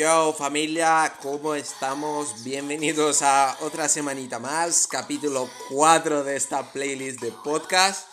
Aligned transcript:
Yo 0.00 0.32
familia, 0.32 1.12
¿cómo 1.22 1.54
estamos? 1.54 2.42
Bienvenidos 2.42 3.20
a 3.20 3.54
otra 3.60 3.86
semanita 3.86 4.38
más, 4.38 4.86
capítulo 4.86 5.50
4 5.68 6.24
de 6.24 6.36
esta 6.36 6.72
playlist 6.72 7.20
de 7.20 7.30
podcast. 7.30 8.08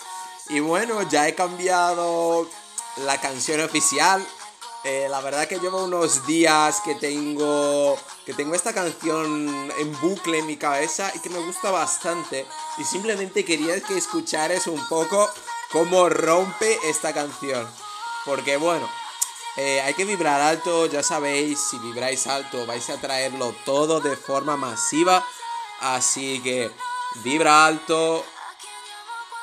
Y 0.49 0.59
bueno, 0.59 1.09
ya 1.09 1.29
he 1.29 1.33
cambiado 1.33 2.45
la 3.05 3.21
canción 3.21 3.61
oficial. 3.61 4.21
Eh, 4.83 5.07
la 5.09 5.21
verdad 5.21 5.47
que 5.47 5.59
llevo 5.59 5.85
unos 5.85 6.27
días 6.27 6.81
que 6.81 6.95
tengo 6.95 7.97
que 8.25 8.33
tengo 8.33 8.53
esta 8.53 8.73
canción 8.73 9.71
en 9.79 10.01
bucle 10.01 10.39
en 10.39 10.45
mi 10.45 10.57
cabeza 10.57 11.09
y 11.15 11.19
que 11.19 11.29
me 11.29 11.39
gusta 11.39 11.71
bastante. 11.71 12.45
Y 12.79 12.83
simplemente 12.83 13.45
quería 13.45 13.79
que 13.79 13.97
escucharas 13.97 14.67
un 14.67 14.85
poco 14.89 15.29
cómo 15.71 16.09
rompe 16.09 16.79
esta 16.83 17.13
canción. 17.13 17.65
Porque 18.25 18.57
bueno, 18.57 18.89
eh, 19.57 19.81
hay 19.81 19.95
que 19.95 20.05
vibrar 20.05 20.39
alto, 20.39 20.85
ya 20.85 21.01
sabéis, 21.01 21.59
si 21.59 21.79
vibráis 21.79 22.27
alto 22.27 22.67
vais 22.67 22.87
a 22.91 23.01
traerlo 23.01 23.55
todo 23.65 23.99
de 23.99 24.15
forma 24.15 24.55
masiva. 24.55 25.25
Así 25.79 26.39
que 26.41 26.71
vibra 27.23 27.65
alto 27.65 28.23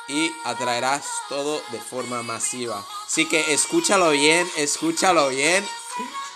y 0.07 0.31
atraerás 0.45 1.05
todo 1.27 1.61
de 1.71 1.79
forma 1.81 2.23
masiva. 2.23 2.85
Así 3.05 3.27
que 3.27 3.53
escúchalo 3.53 4.11
bien, 4.11 4.49
escúchalo 4.55 5.29
bien. 5.29 5.67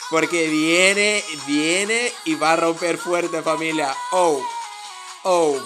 Porque 0.10 0.48
viene, 0.48 1.24
viene 1.46 2.12
y 2.26 2.36
va 2.36 2.54
a 2.54 2.56
romper 2.58 2.98
fuerte 2.98 3.42
familia. 3.44 3.96
Oh, 4.12 4.44
oh. 5.24 5.58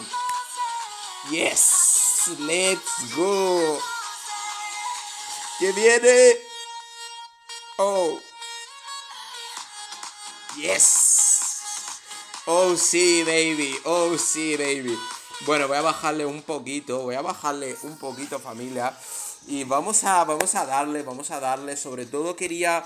Yes, 1.31 2.29
let's 2.39 3.15
go. 3.15 3.79
Que 5.57 5.71
viene. 5.71 6.52
Oh. 7.77 8.19
Yes. 10.55 11.39
Oh 12.45 12.75
sí, 12.75 13.23
baby. 13.23 13.75
Oh 13.85 14.15
sí, 14.17 14.55
baby. 14.57 14.95
Bueno, 15.47 15.67
voy 15.67 15.77
a 15.77 15.81
bajarle 15.81 16.25
un 16.25 16.43
poquito, 16.43 17.01
voy 17.01 17.15
a 17.15 17.21
bajarle 17.21 17.75
un 17.81 17.97
poquito, 17.97 18.39
familia. 18.39 18.95
Y 19.47 19.63
vamos 19.63 20.03
a, 20.03 20.23
vamos 20.23 20.53
a 20.53 20.67
darle, 20.67 21.01
vamos 21.01 21.31
a 21.31 21.39
darle. 21.39 21.75
Sobre 21.75 22.05
todo 22.05 22.35
quería 22.35 22.85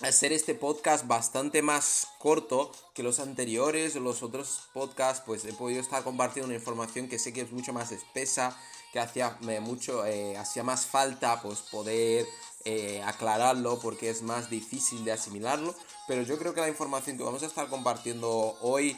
hacer 0.00 0.32
este 0.32 0.54
podcast 0.54 1.06
bastante 1.08 1.60
más 1.60 2.06
corto 2.18 2.70
que 2.94 3.02
los 3.02 3.18
anteriores. 3.18 3.96
Los 3.96 4.22
otros 4.22 4.68
podcasts, 4.72 5.24
pues 5.26 5.44
he 5.44 5.52
podido 5.52 5.80
estar 5.80 6.04
compartiendo 6.04 6.46
una 6.46 6.56
información 6.56 7.08
que 7.08 7.18
sé 7.18 7.32
que 7.32 7.40
es 7.40 7.50
mucho 7.50 7.72
más 7.72 7.90
espesa, 7.90 8.56
que 8.92 9.00
hacía 9.00 9.36
eh, 9.48 9.58
mucho, 9.58 10.06
eh, 10.06 10.36
hacía 10.36 10.62
más 10.62 10.86
falta, 10.86 11.42
pues 11.42 11.60
poder 11.62 12.28
eh, 12.64 13.02
aclararlo 13.04 13.80
porque 13.80 14.08
es 14.08 14.22
más 14.22 14.48
difícil 14.48 15.04
de 15.04 15.12
asimilarlo. 15.12 15.74
Pero 16.06 16.22
yo 16.22 16.38
creo 16.38 16.54
que 16.54 16.60
la 16.60 16.68
información 16.68 17.16
que 17.16 17.24
vamos 17.24 17.42
a 17.42 17.46
estar 17.46 17.68
compartiendo 17.68 18.56
hoy, 18.60 18.96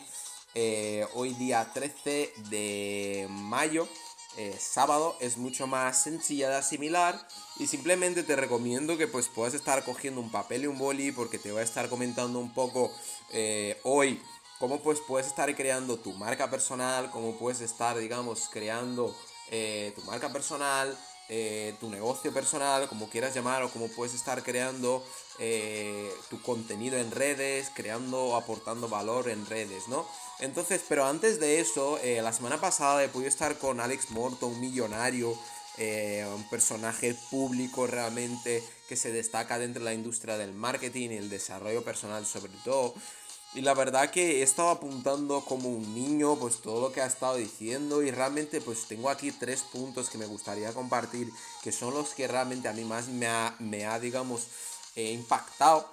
eh, 0.55 1.07
hoy 1.15 1.33
día 1.35 1.71
13 1.73 2.33
de 2.51 3.27
mayo, 3.31 3.89
eh, 4.37 4.55
sábado, 4.59 5.17
es 5.21 5.39
mucho 5.39 5.67
más 5.67 6.03
sencilla 6.03 6.51
de 6.51 6.57
asimilar. 6.57 7.27
Y 7.59 7.67
simplemente 7.67 8.23
te 8.23 8.37
recomiendo 8.37 8.99
que 8.99 9.07
pues 9.07 9.29
puedas 9.29 9.55
estar 9.55 9.83
cogiendo 9.85 10.21
un 10.21 10.31
papel 10.31 10.65
y 10.65 10.67
un 10.67 10.79
boli 10.79 11.13
porque 11.13 11.39
te 11.39 11.51
voy 11.51 11.61
a 11.61 11.65
estar 11.65 11.89
comentando 11.89 12.41
un 12.41 12.53
poco 12.53 12.93
hoy 13.83 14.23
cómo 14.59 14.81
pues 14.81 15.01
puedes 15.01 15.27
estar 15.27 15.55
creando 15.57 15.99
tu 15.99 16.13
marca 16.13 16.51
personal, 16.51 17.11
cómo 17.11 17.37
puedes 17.39 17.61
estar, 17.61 17.97
digamos, 17.97 18.49
creando 18.51 19.17
tu 19.95 20.03
marca 20.03 20.33
personal, 20.33 20.97
eh, 21.29 21.75
tu 21.81 21.89
negocio 21.89 22.33
personal, 22.33 22.89
como 22.89 23.09
quieras 23.09 23.35
llamar, 23.35 23.63
o 23.63 23.71
cómo 23.71 23.89
puedes 23.89 24.15
estar 24.15 24.43
creando 24.43 25.03
eh, 25.39 26.13
tu 26.29 26.41
contenido 26.43 26.99
en 26.99 27.11
redes, 27.11 27.71
creando 27.75 28.27
o 28.27 28.37
aportando 28.37 28.89
valor 28.89 29.29
en 29.29 29.47
redes, 29.47 29.89
¿no? 29.89 30.07
Entonces, 30.41 30.83
pero 30.89 31.07
antes 31.07 31.41
de 31.41 31.61
eso, 31.61 31.99
eh, 32.03 32.21
la 32.21 32.33
semana 32.33 32.61
pasada 32.61 33.03
he 33.03 33.09
podido 33.09 33.29
estar 33.29 33.57
con 33.59 33.81
Alex 33.81 34.11
Morton, 34.11 34.53
un 34.53 34.61
millonario, 34.61 35.37
un 35.77 36.49
personaje 36.51 37.17
público 37.31 37.89
realmente 37.89 38.63
que 38.89 38.95
se 38.95 39.11
destaca 39.11 39.59
dentro 39.59 39.81
de 39.81 39.87
la 39.87 39.95
industria 39.95 40.39
del 40.39 40.53
marketing 40.53 41.11
y 41.11 41.17
el 41.17 41.29
desarrollo 41.31 41.83
personal 41.83 42.25
sobre 42.27 42.53
todo. 42.65 42.95
Y 43.55 43.61
la 43.61 43.73
verdad 43.73 44.11
que 44.11 44.41
he 44.41 44.43
estado 44.43 44.71
apuntando 44.71 45.45
como 45.45 45.69
un 45.69 45.95
niño 45.95 46.37
pues 46.37 46.61
todo 46.61 46.81
lo 46.81 46.93
que 46.93 47.01
ha 47.01 47.07
estado 47.07 47.37
diciendo 47.37 48.03
y 48.03 48.11
realmente 48.11 48.61
pues 48.61 48.87
tengo 48.89 49.09
aquí 49.09 49.31
tres 49.31 49.63
puntos 49.63 50.11
que 50.11 50.19
me 50.19 50.27
gustaría 50.27 50.73
compartir 50.73 51.31
que 51.63 51.71
son 51.71 51.95
los 51.95 52.11
que 52.11 52.27
realmente 52.27 52.67
a 52.67 52.73
mí 52.73 52.83
más 52.85 53.07
me 53.07 53.29
ha, 53.29 53.55
me 53.61 53.87
ha 53.87 54.01
digamos 54.01 54.49
eh, 54.97 55.13
impactado. 55.13 55.89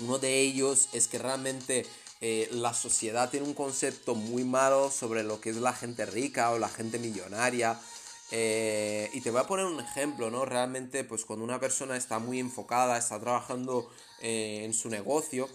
Uno 0.00 0.18
de 0.18 0.40
ellos 0.40 0.88
es 0.92 1.08
que 1.08 1.18
realmente 1.18 1.84
eh, 2.20 2.48
la 2.52 2.72
sociedad 2.74 3.28
tiene 3.28 3.46
un 3.46 3.54
concepto 3.54 4.14
muy 4.14 4.44
malo 4.44 4.88
sobre 4.92 5.24
lo 5.24 5.40
que 5.40 5.50
es 5.50 5.56
la 5.56 5.72
gente 5.72 6.06
rica 6.06 6.52
o 6.52 6.58
la 6.60 6.68
gente 6.68 7.00
millonaria. 7.00 7.76
Eh, 8.30 9.10
y 9.12 9.20
te 9.20 9.30
voy 9.32 9.40
a 9.40 9.46
poner 9.48 9.66
un 9.66 9.80
ejemplo, 9.80 10.30
¿no? 10.30 10.44
Realmente, 10.44 11.04
pues 11.04 11.24
cuando 11.24 11.44
una 11.44 11.60
persona 11.60 11.96
está 11.96 12.18
muy 12.18 12.38
enfocada, 12.38 12.96
está 12.96 13.20
trabajando 13.20 13.90
en 14.24 14.72
su 14.72 14.88
negocio, 14.88 15.48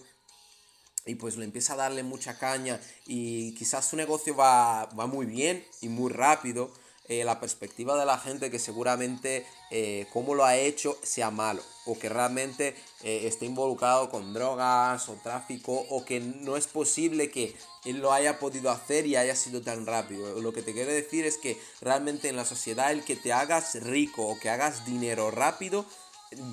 y 1.08 1.14
pues 1.14 1.36
le 1.36 1.44
empieza 1.44 1.72
a 1.72 1.76
darle 1.76 2.02
mucha 2.02 2.38
caña 2.38 2.80
y 3.06 3.54
quizás 3.54 3.86
su 3.86 3.96
negocio 3.96 4.36
va, 4.36 4.86
va 4.86 5.06
muy 5.06 5.26
bien 5.26 5.64
y 5.80 5.88
muy 5.88 6.12
rápido, 6.12 6.70
eh, 7.10 7.24
la 7.24 7.40
perspectiva 7.40 7.98
de 7.98 8.04
la 8.04 8.18
gente 8.18 8.50
que 8.50 8.58
seguramente 8.58 9.46
eh, 9.70 10.06
cómo 10.12 10.34
lo 10.34 10.44
ha 10.44 10.56
hecho 10.56 10.98
sea 11.02 11.30
malo 11.30 11.62
o 11.86 11.98
que 11.98 12.10
realmente 12.10 12.76
eh, 13.02 13.22
esté 13.24 13.46
involucrado 13.46 14.10
con 14.10 14.34
drogas 14.34 15.08
o 15.08 15.14
tráfico 15.14 15.86
o 15.88 16.04
que 16.04 16.20
no 16.20 16.58
es 16.58 16.66
posible 16.66 17.30
que 17.30 17.56
él 17.86 18.00
lo 18.00 18.12
haya 18.12 18.38
podido 18.38 18.70
hacer 18.70 19.06
y 19.06 19.16
haya 19.16 19.34
sido 19.34 19.62
tan 19.62 19.86
rápido. 19.86 20.38
Lo 20.42 20.52
que 20.52 20.60
te 20.60 20.74
quiero 20.74 20.92
decir 20.92 21.24
es 21.24 21.38
que 21.38 21.58
realmente 21.80 22.28
en 22.28 22.36
la 22.36 22.44
sociedad 22.44 22.92
el 22.92 23.02
que 23.02 23.16
te 23.16 23.32
hagas 23.32 23.82
rico 23.82 24.26
o 24.28 24.38
que 24.38 24.50
hagas 24.50 24.84
dinero 24.84 25.30
rápido 25.30 25.86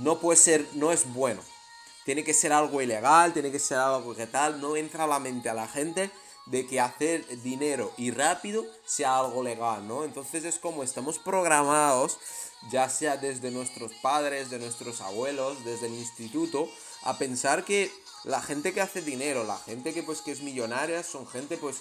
no 0.03 0.21
puede 0.21 0.39
ser, 0.39 0.65
no 0.75 0.93
es 0.93 1.03
bueno 1.13 1.41
tiene 2.05 2.23
que 2.23 2.33
ser 2.33 2.53
algo 2.53 2.81
ilegal, 2.81 3.33
tiene 3.33 3.51
que 3.51 3.59
ser 3.59 3.79
algo 3.79 4.15
que 4.15 4.27
tal, 4.27 4.61
no 4.61 4.77
entra 4.77 5.03
a 5.03 5.07
la 5.07 5.19
mente 5.19 5.49
a 5.49 5.53
la 5.53 5.67
gente 5.67 6.11
de 6.45 6.67
que 6.67 6.79
hacer 6.79 7.25
dinero 7.41 7.91
y 7.97 8.11
rápido 8.11 8.63
sea 8.85 9.17
algo 9.17 9.43
legal, 9.43 9.87
¿no? 9.87 10.03
Entonces 10.03 10.45
es 10.45 10.59
como 10.59 10.83
estamos 10.83 11.17
programados, 11.17 12.19
ya 12.69 12.87
sea 12.87 13.17
desde 13.17 13.49
nuestros 13.49 13.91
padres, 13.95 14.51
de 14.51 14.59
nuestros 14.59 15.01
abuelos, 15.01 15.65
desde 15.65 15.87
el 15.87 15.95
instituto, 15.95 16.69
a 17.01 17.17
pensar 17.17 17.65
que 17.65 17.91
la 18.23 18.41
gente 18.41 18.73
que 18.73 18.81
hace 18.81 19.01
dinero, 19.01 19.43
la 19.43 19.57
gente 19.57 19.91
que 19.93 20.03
pues 20.03 20.21
que 20.21 20.31
es 20.31 20.41
millonaria, 20.41 21.01
son 21.01 21.27
gente 21.27 21.57
pues 21.57 21.77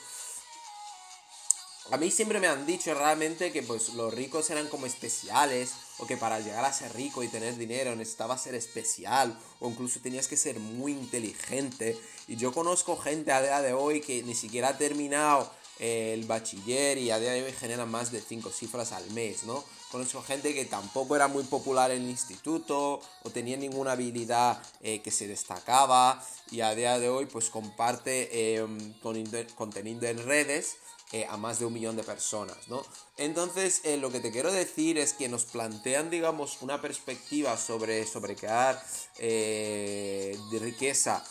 a 1.90 1.96
mí 1.98 2.10
siempre 2.10 2.40
me 2.40 2.46
han 2.46 2.66
dicho 2.66 2.94
realmente 2.94 3.52
que 3.52 3.62
pues 3.62 3.90
los 3.90 4.12
ricos 4.12 4.48
eran 4.50 4.68
como 4.68 4.86
especiales 4.86 5.72
o 5.98 6.06
que 6.06 6.16
para 6.16 6.40
llegar 6.40 6.64
a 6.64 6.72
ser 6.72 6.94
rico 6.94 7.22
y 7.22 7.28
tener 7.28 7.56
dinero 7.56 7.94
necesitabas 7.94 8.42
ser 8.42 8.54
especial 8.54 9.38
o 9.60 9.68
incluso 9.68 10.00
tenías 10.00 10.26
que 10.26 10.36
ser 10.36 10.58
muy 10.60 10.92
inteligente 10.92 11.98
y 12.26 12.36
yo 12.36 12.52
conozco 12.52 12.96
gente 12.96 13.32
a 13.32 13.42
día 13.42 13.60
de 13.60 13.74
hoy 13.74 14.00
que 14.00 14.22
ni 14.22 14.34
siquiera 14.34 14.68
ha 14.68 14.78
terminado 14.78 15.50
eh, 15.78 16.14
el 16.14 16.24
bachiller 16.24 16.96
y 16.98 17.10
a 17.10 17.18
día 17.18 17.32
de 17.32 17.42
hoy 17.42 17.52
genera 17.52 17.84
más 17.84 18.10
de 18.12 18.20
5 18.20 18.50
cifras 18.50 18.92
al 18.92 19.10
mes, 19.10 19.44
¿no? 19.44 19.64
Conozco 19.94 20.24
gente 20.24 20.52
que 20.52 20.64
tampoco 20.64 21.14
era 21.14 21.28
muy 21.28 21.44
popular 21.44 21.92
en 21.92 22.02
el 22.02 22.10
instituto 22.10 23.00
o 23.22 23.30
tenía 23.30 23.56
ninguna 23.56 23.92
habilidad 23.92 24.60
eh, 24.80 25.00
que 25.02 25.12
se 25.12 25.28
destacaba 25.28 26.20
y 26.50 26.62
a 26.62 26.74
día 26.74 26.98
de 26.98 27.08
hoy 27.08 27.26
pues 27.26 27.48
comparte 27.48 28.28
eh, 28.32 28.66
con 29.00 29.24
contenido 29.54 30.08
en 30.08 30.18
redes 30.18 30.78
eh, 31.12 31.28
a 31.30 31.36
más 31.36 31.60
de 31.60 31.66
un 31.66 31.74
millón 31.74 31.94
de 31.94 32.02
personas, 32.02 32.56
¿no? 32.66 32.84
Entonces, 33.18 33.82
eh, 33.84 33.96
lo 33.96 34.10
que 34.10 34.18
te 34.18 34.32
quiero 34.32 34.50
decir 34.50 34.98
es 34.98 35.12
que 35.12 35.28
nos 35.28 35.44
plantean, 35.44 36.10
digamos, 36.10 36.60
una 36.62 36.82
perspectiva 36.82 37.56
sobre, 37.56 38.04
sobre 38.04 38.34
crear 38.34 38.84
de 39.20 40.58
riqueza 40.60 41.24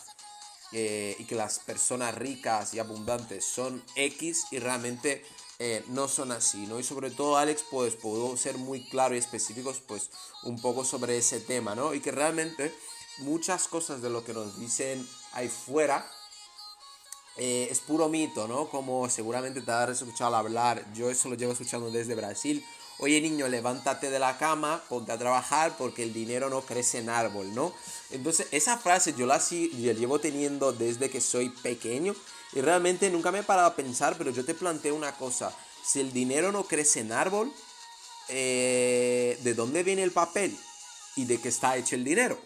y 0.72 1.22
que 1.26 1.34
las 1.34 1.58
personas 1.58 2.14
ricas 2.14 2.72
y 2.72 2.78
abundantes 2.78 3.44
son 3.44 3.84
X 3.94 4.46
y 4.52 4.58
realmente 4.58 5.22
eh, 5.58 5.84
no 5.88 6.08
son 6.08 6.32
así, 6.32 6.66
¿no? 6.66 6.78
Y 6.78 6.82
sobre 6.84 7.10
todo, 7.10 7.36
Alex, 7.36 7.64
pues 7.70 7.94
puedo 7.94 8.36
ser 8.36 8.58
muy 8.58 8.82
claro 8.84 9.14
y 9.14 9.18
específicos, 9.18 9.80
pues 9.86 10.10
un 10.42 10.60
poco 10.60 10.84
sobre 10.84 11.16
ese 11.18 11.40
tema, 11.40 11.74
¿no? 11.74 11.94
Y 11.94 12.00
que 12.00 12.10
realmente 12.12 12.74
muchas 13.18 13.68
cosas 13.68 14.02
de 14.02 14.10
lo 14.10 14.24
que 14.24 14.34
nos 14.34 14.58
dicen 14.58 15.06
ahí 15.32 15.48
fuera 15.48 16.06
eh, 17.36 17.68
es 17.70 17.80
puro 17.80 18.08
mito, 18.08 18.46
¿no? 18.46 18.68
Como 18.68 19.08
seguramente 19.08 19.60
te 19.60 19.70
habrás 19.72 20.00
escuchado 20.00 20.36
hablar, 20.36 20.84
yo 20.94 21.10
eso 21.10 21.28
lo 21.28 21.34
llevo 21.34 21.52
escuchando 21.52 21.90
desde 21.90 22.14
Brasil. 22.14 22.64
Oye 22.98 23.20
niño, 23.20 23.48
levántate 23.48 24.08
de 24.08 24.20
la 24.20 24.38
cama, 24.38 24.80
ponte 24.88 25.10
a 25.10 25.18
trabajar 25.18 25.76
porque 25.76 26.04
el 26.04 26.12
dinero 26.12 26.48
no 26.48 26.60
crece 26.62 26.98
en 26.98 27.08
árbol, 27.08 27.52
¿no? 27.52 27.74
Entonces 28.10 28.46
esa 28.52 28.78
frase 28.78 29.14
yo 29.18 29.26
la, 29.26 29.40
sí- 29.40 29.70
la 29.84 29.92
llevo 29.94 30.20
teniendo 30.20 30.72
desde 30.72 31.10
que 31.10 31.20
soy 31.20 31.48
pequeño 31.48 32.14
y 32.54 32.60
realmente 32.60 33.10
nunca 33.10 33.32
me 33.32 33.40
he 33.40 33.42
parado 33.42 33.68
a 33.68 33.76
pensar, 33.76 34.16
pero 34.16 34.30
yo 34.30 34.44
te 34.44 34.54
planteo 34.54 34.94
una 34.94 35.16
cosa, 35.16 35.54
si 35.84 36.00
el 36.00 36.12
dinero 36.12 36.50
no 36.52 36.64
crece 36.64 37.00
en 37.00 37.12
árbol, 37.12 37.52
eh, 38.28 39.38
¿de 39.42 39.54
dónde 39.54 39.82
viene 39.82 40.02
el 40.02 40.12
papel? 40.12 40.56
¿Y 41.16 41.26
de 41.26 41.40
qué 41.40 41.48
está 41.48 41.76
hecho 41.76 41.94
el 41.94 42.04
dinero? 42.04 42.38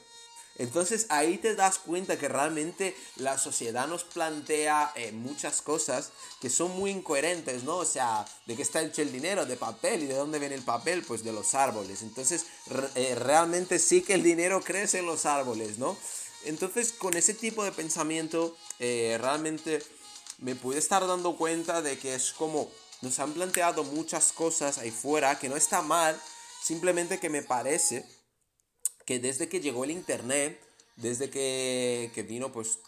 Entonces 0.57 1.07
ahí 1.09 1.39
te 1.39 1.55
das 1.55 1.79
cuenta 1.79 2.19
que 2.19 2.27
realmente 2.27 2.97
la 3.15 3.39
sociedad 3.39 3.87
nos 3.87 4.03
plantea 4.03 4.91
eh, 4.97 5.13
muchas 5.13 5.63
cosas 5.63 6.11
que 6.41 6.51
son 6.51 6.73
muy 6.77 6.91
incoherentes, 6.91 7.63
¿no? 7.63 7.77
O 7.77 7.85
sea, 7.85 8.25
¿de 8.47 8.57
qué 8.57 8.63
está 8.63 8.83
hecho 8.83 9.03
el 9.03 9.13
dinero? 9.13 9.47
De 9.47 9.57
papel. 9.57 10.03
¿Y 10.03 10.07
de 10.07 10.15
dónde 10.15 10.41
viene 10.41 10.57
el 10.57 10.63
papel? 10.63 11.05
Pues 11.05 11.23
de 11.23 11.33
los 11.33 11.55
árboles. 11.55 12.03
Entonces 12.03 12.47
eh, 12.97 13.15
realmente 13.15 13.79
sí 13.79 14.03
que 14.03 14.15
el 14.15 14.25
dinero 14.25 14.61
crece 14.61 14.99
en 14.99 15.07
los 15.07 15.27
árboles, 15.27 15.79
¿no? 15.79 15.97
Entonces 16.45 16.91
con 16.93 17.17
ese 17.17 17.35
tipo 17.35 17.63
de 17.63 17.71
pensamiento 17.71 18.57
realmente 18.81 19.81
me 20.39 20.55
pude 20.55 20.79
estar 20.79 21.07
dando 21.07 21.37
cuenta 21.37 21.83
de 21.83 21.99
que 21.99 22.15
es 22.15 22.33
como 22.33 22.71
nos 23.03 23.19
han 23.19 23.33
planteado 23.33 23.85
muchas 23.85 24.33
cosas 24.33 24.79
ahí 24.79 24.91
fuera 24.91 25.39
que 25.39 25.49
no 25.49 25.57
está 25.57 25.83
mal, 25.83 26.21
simplemente 26.63 27.21
que 27.21 27.31
me 27.31 27.43
parece 27.43 28.05
que 29.05 29.19
desde 29.19 29.49
que 29.49 29.61
llegó 29.61 29.85
el 29.85 29.91
internet, 29.91 30.61
desde 30.97 31.31
que, 31.31 32.11
que 32.15 32.25
vino 32.25 32.51
pues 32.51 32.81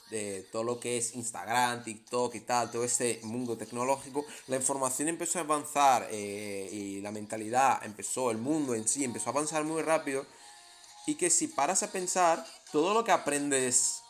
todo 0.51 0.65
lo 0.65 0.81
que 0.81 0.99
es 0.99 1.15
Instagram, 1.15 1.85
TikTok 1.85 2.35
y 2.35 2.41
tal, 2.41 2.71
todo 2.71 2.85
este 2.85 3.21
mundo 3.23 3.57
tecnológico, 3.57 4.27
la 4.49 4.57
información 4.57 5.09
empezó 5.09 5.39
a 5.39 5.43
avanzar 5.43 6.09
eh, 6.11 6.69
y 6.73 7.01
la 7.01 7.13
mentalidad 7.13 7.85
empezó, 7.85 8.31
el 8.33 8.39
mundo 8.39 8.75
en 8.75 8.89
sí 8.89 9.05
empezó 9.05 9.31
a 9.31 9.33
avanzar 9.33 9.63
muy 9.65 9.83
rápido 9.83 10.27
y 11.07 11.15
que 11.15 11.31
si 11.31 11.47
paras 11.47 11.83
a 11.83 11.93
pensar, 11.93 12.45
todo 12.73 12.95
lo 12.95 13.05
que 13.05 13.13
aprendes 13.13 14.01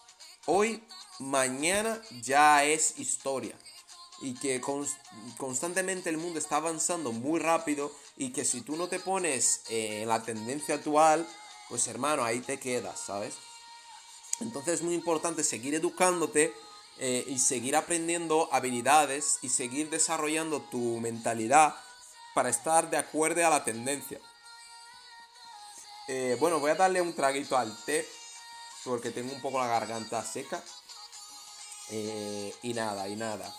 hoy, 0.46 0.82
mañana 1.20 2.00
ya 2.22 2.64
es 2.64 2.98
historia. 2.98 3.54
Y 4.22 4.34
que 4.34 4.60
cons- 4.60 4.98
constantemente 5.38 6.10
el 6.10 6.18
mundo 6.18 6.38
está 6.38 6.56
avanzando 6.56 7.12
muy 7.12 7.40
rápido 7.40 7.90
y 8.16 8.32
que 8.32 8.44
si 8.44 8.60
tú 8.60 8.76
no 8.76 8.88
te 8.88 8.98
pones 8.98 9.62
eh, 9.70 10.02
en 10.02 10.08
la 10.08 10.22
tendencia 10.22 10.74
actual, 10.74 11.26
pues 11.68 11.86
hermano, 11.86 12.22
ahí 12.24 12.40
te 12.40 12.58
quedas, 12.58 13.00
¿sabes? 13.00 13.34
Entonces 14.40 14.74
es 14.74 14.82
muy 14.82 14.94
importante 14.94 15.42
seguir 15.44 15.74
educándote 15.74 16.52
eh, 16.98 17.24
y 17.28 17.38
seguir 17.38 17.76
aprendiendo 17.76 18.48
habilidades 18.52 19.38
y 19.40 19.48
seguir 19.48 19.88
desarrollando 19.88 20.60
tu 20.60 20.98
mentalidad 21.00 21.74
para 22.34 22.50
estar 22.50 22.90
de 22.90 22.98
acuerdo 22.98 23.46
a 23.46 23.50
la 23.50 23.64
tendencia. 23.64 24.20
Eh, 26.08 26.36
bueno, 26.40 26.60
voy 26.60 26.72
a 26.72 26.74
darle 26.74 27.00
un 27.00 27.14
traguito 27.14 27.56
al 27.56 27.74
té 27.84 28.06
porque 28.84 29.10
tengo 29.10 29.32
un 29.32 29.40
poco 29.40 29.58
la 29.58 29.66
garganta 29.66 30.22
seca. 30.24 30.62
Eh, 31.90 32.54
y 32.62 32.74
nada, 32.74 33.08
y 33.08 33.16
nada. 33.16 33.54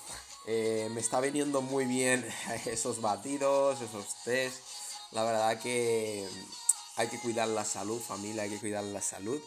Eh, 0.47 0.89
me 0.91 1.01
está 1.01 1.19
viniendo 1.19 1.61
muy 1.61 1.85
bien 1.85 2.25
esos 2.65 3.01
batidos, 3.01 3.81
esos 3.81 4.05
tés. 4.23 4.53
La 5.11 5.23
verdad 5.23 5.59
que 5.59 6.27
hay 6.95 7.07
que 7.07 7.19
cuidar 7.19 7.47
la 7.47 7.65
salud, 7.65 8.01
familia, 8.01 8.43
hay 8.43 8.49
que 8.49 8.59
cuidar 8.59 8.83
la 8.83 9.01
salud. 9.01 9.39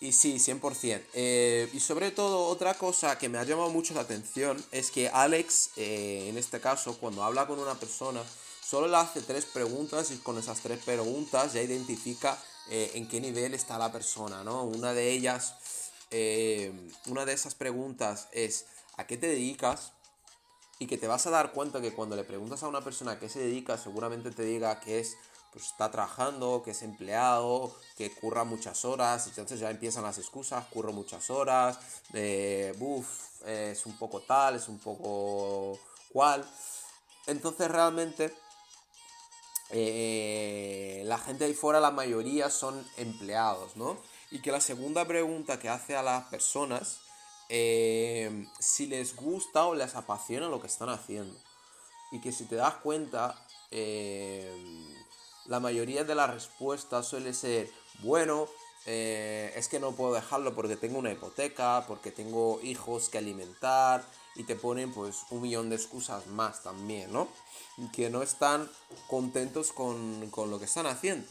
Y 0.00 0.12
sí, 0.12 0.36
100%. 0.38 1.02
Eh, 1.12 1.68
y 1.72 1.78
sobre 1.78 2.10
todo, 2.10 2.46
otra 2.46 2.74
cosa 2.74 3.18
que 3.18 3.28
me 3.28 3.38
ha 3.38 3.44
llamado 3.44 3.70
mucho 3.70 3.94
la 3.94 4.00
atención 4.00 4.64
es 4.72 4.90
que 4.90 5.08
Alex, 5.08 5.70
eh, 5.76 6.26
en 6.28 6.38
este 6.38 6.60
caso, 6.60 6.98
cuando 6.98 7.22
habla 7.22 7.46
con 7.46 7.60
una 7.60 7.78
persona, 7.78 8.20
solo 8.64 8.88
le 8.88 8.96
hace 8.96 9.20
tres 9.20 9.44
preguntas 9.44 10.10
y 10.10 10.16
con 10.18 10.38
esas 10.38 10.60
tres 10.60 10.80
preguntas 10.84 11.52
ya 11.52 11.62
identifica 11.62 12.38
en 12.68 13.08
qué 13.08 13.20
nivel 13.20 13.54
está 13.54 13.76
la 13.76 13.90
persona, 13.90 14.44
¿no? 14.44 14.62
Una 14.62 14.94
de 14.94 15.10
ellas, 15.10 15.54
eh, 16.12 16.72
una 17.06 17.24
de 17.24 17.32
esas 17.32 17.54
preguntas 17.54 18.28
es, 18.32 18.66
¿a 18.96 19.06
qué 19.06 19.16
te 19.16 19.26
dedicas? 19.26 19.92
y 20.82 20.86
que 20.88 20.98
te 20.98 21.06
vas 21.06 21.24
a 21.28 21.30
dar 21.30 21.52
cuenta 21.52 21.80
que 21.80 21.92
cuando 21.92 22.16
le 22.16 22.24
preguntas 22.24 22.60
a 22.64 22.68
una 22.68 22.80
persona 22.80 23.12
a 23.12 23.18
qué 23.20 23.28
se 23.28 23.38
dedica, 23.38 23.78
seguramente 23.78 24.32
te 24.32 24.42
diga 24.42 24.80
que 24.80 24.98
es, 24.98 25.16
pues 25.52 25.66
está 25.66 25.92
trabajando, 25.92 26.62
que 26.64 26.72
es 26.72 26.82
empleado, 26.82 27.72
que 27.96 28.12
curra 28.12 28.42
muchas 28.42 28.84
horas, 28.84 29.28
entonces 29.28 29.60
ya 29.60 29.70
empiezan 29.70 30.02
las 30.02 30.18
excusas, 30.18 30.66
curro 30.66 30.92
muchas 30.92 31.30
horas, 31.30 31.78
de, 32.08 32.74
buf, 32.78 33.06
es 33.46 33.86
un 33.86 33.96
poco 33.96 34.22
tal, 34.22 34.56
es 34.56 34.66
un 34.68 34.80
poco 34.80 35.78
cual. 36.12 36.44
Entonces 37.28 37.70
realmente 37.70 38.34
eh, 39.70 41.02
la 41.06 41.18
gente 41.18 41.44
ahí 41.44 41.54
fuera, 41.54 41.78
la 41.78 41.92
mayoría 41.92 42.50
son 42.50 42.84
empleados, 42.96 43.76
¿no? 43.76 43.98
Y 44.32 44.40
que 44.40 44.50
la 44.50 44.60
segunda 44.60 45.06
pregunta 45.06 45.58
que 45.58 45.68
hace 45.68 45.94
a 45.94 46.02
las 46.02 46.24
personas, 46.24 47.00
eh, 47.50 48.46
si 48.58 48.86
les 48.86 49.14
gusta 49.14 49.66
o 49.66 49.74
les 49.74 49.94
apasiona 49.94 50.48
lo 50.48 50.58
que 50.58 50.68
están 50.68 50.88
haciendo. 50.88 51.38
Y 52.10 52.20
que 52.22 52.32
si 52.32 52.46
te 52.46 52.56
das 52.56 52.76
cuenta, 52.76 53.46
eh, 53.70 54.50
la 55.44 55.60
mayoría 55.60 56.04
de 56.04 56.14
las 56.14 56.30
respuestas 56.30 57.06
suele 57.06 57.34
ser, 57.34 57.70
bueno, 57.98 58.48
eh, 58.86 59.52
es 59.54 59.68
que 59.68 59.78
no 59.78 59.92
puedo 59.92 60.14
dejarlo 60.14 60.54
porque 60.54 60.76
tengo 60.76 60.98
una 60.98 61.12
hipoteca, 61.12 61.84
porque 61.86 62.10
tengo 62.10 62.58
hijos 62.62 63.10
que 63.10 63.18
alimentar, 63.18 64.02
y 64.34 64.44
te 64.44 64.56
ponen 64.56 64.94
pues 64.94 65.26
un 65.28 65.42
millón 65.42 65.68
de 65.68 65.76
excusas 65.76 66.26
más 66.26 66.62
también, 66.62 67.12
¿no? 67.12 67.28
Que 67.92 68.08
no 68.08 68.22
están 68.22 68.70
contentos 69.08 69.72
con, 69.72 70.30
con 70.30 70.50
lo 70.50 70.58
que 70.58 70.64
están 70.64 70.86
haciendo. 70.86 71.28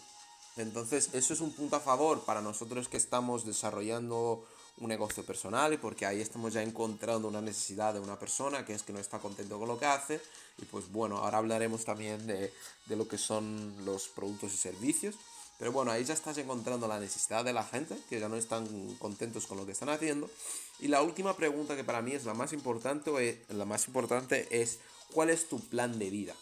Entonces, 0.57 1.09
eso 1.13 1.33
es 1.33 1.39
un 1.41 1.53
punto 1.53 1.77
a 1.77 1.79
favor 1.79 2.25
para 2.25 2.41
nosotros 2.41 2.89
que 2.89 2.97
estamos 2.97 3.45
desarrollando 3.45 4.45
un 4.77 4.89
negocio 4.89 5.23
personal 5.25 5.73
y 5.73 5.77
porque 5.77 6.05
ahí 6.05 6.21
estamos 6.21 6.53
ya 6.53 6.61
encontrando 6.61 7.27
una 7.27 7.41
necesidad 7.41 7.93
de 7.93 7.99
una 7.99 8.17
persona 8.17 8.65
que 8.65 8.73
es 8.73 8.83
que 8.83 8.93
no 8.93 8.99
está 8.99 9.19
contento 9.19 9.59
con 9.59 9.67
lo 9.67 9.77
que 9.77 9.85
hace 9.85 10.21
y 10.57 10.65
pues 10.65 10.91
bueno, 10.91 11.17
ahora 11.17 11.37
hablaremos 11.37 11.85
también 11.85 12.25
de, 12.25 12.53
de 12.85 12.95
lo 12.95 13.07
que 13.07 13.17
son 13.17 13.73
los 13.85 14.07
productos 14.07 14.53
y 14.53 14.57
servicios. 14.57 15.15
Pero 15.57 15.71
bueno, 15.71 15.91
ahí 15.91 16.03
ya 16.03 16.15
estás 16.15 16.39
encontrando 16.39 16.87
la 16.87 16.99
necesidad 16.99 17.45
de 17.45 17.53
la 17.53 17.63
gente, 17.63 17.95
que 18.09 18.19
ya 18.19 18.27
no 18.27 18.35
están 18.35 18.95
contentos 18.95 19.45
con 19.45 19.59
lo 19.59 19.65
que 19.67 19.73
están 19.73 19.89
haciendo. 19.89 20.27
Y 20.79 20.87
la 20.87 21.03
última 21.03 21.37
pregunta 21.37 21.75
que 21.75 21.83
para 21.83 22.01
mí 22.01 22.13
es 22.13 22.25
la 22.25 22.33
más 22.33 22.51
importante, 22.51 23.11
eh, 23.19 23.45
la 23.49 23.65
más 23.65 23.85
importante 23.85 24.47
es 24.49 24.79
¿cuál 25.13 25.29
es 25.29 25.47
tu 25.47 25.59
plan 25.59 25.99
de 25.99 26.09
vida? 26.09 26.35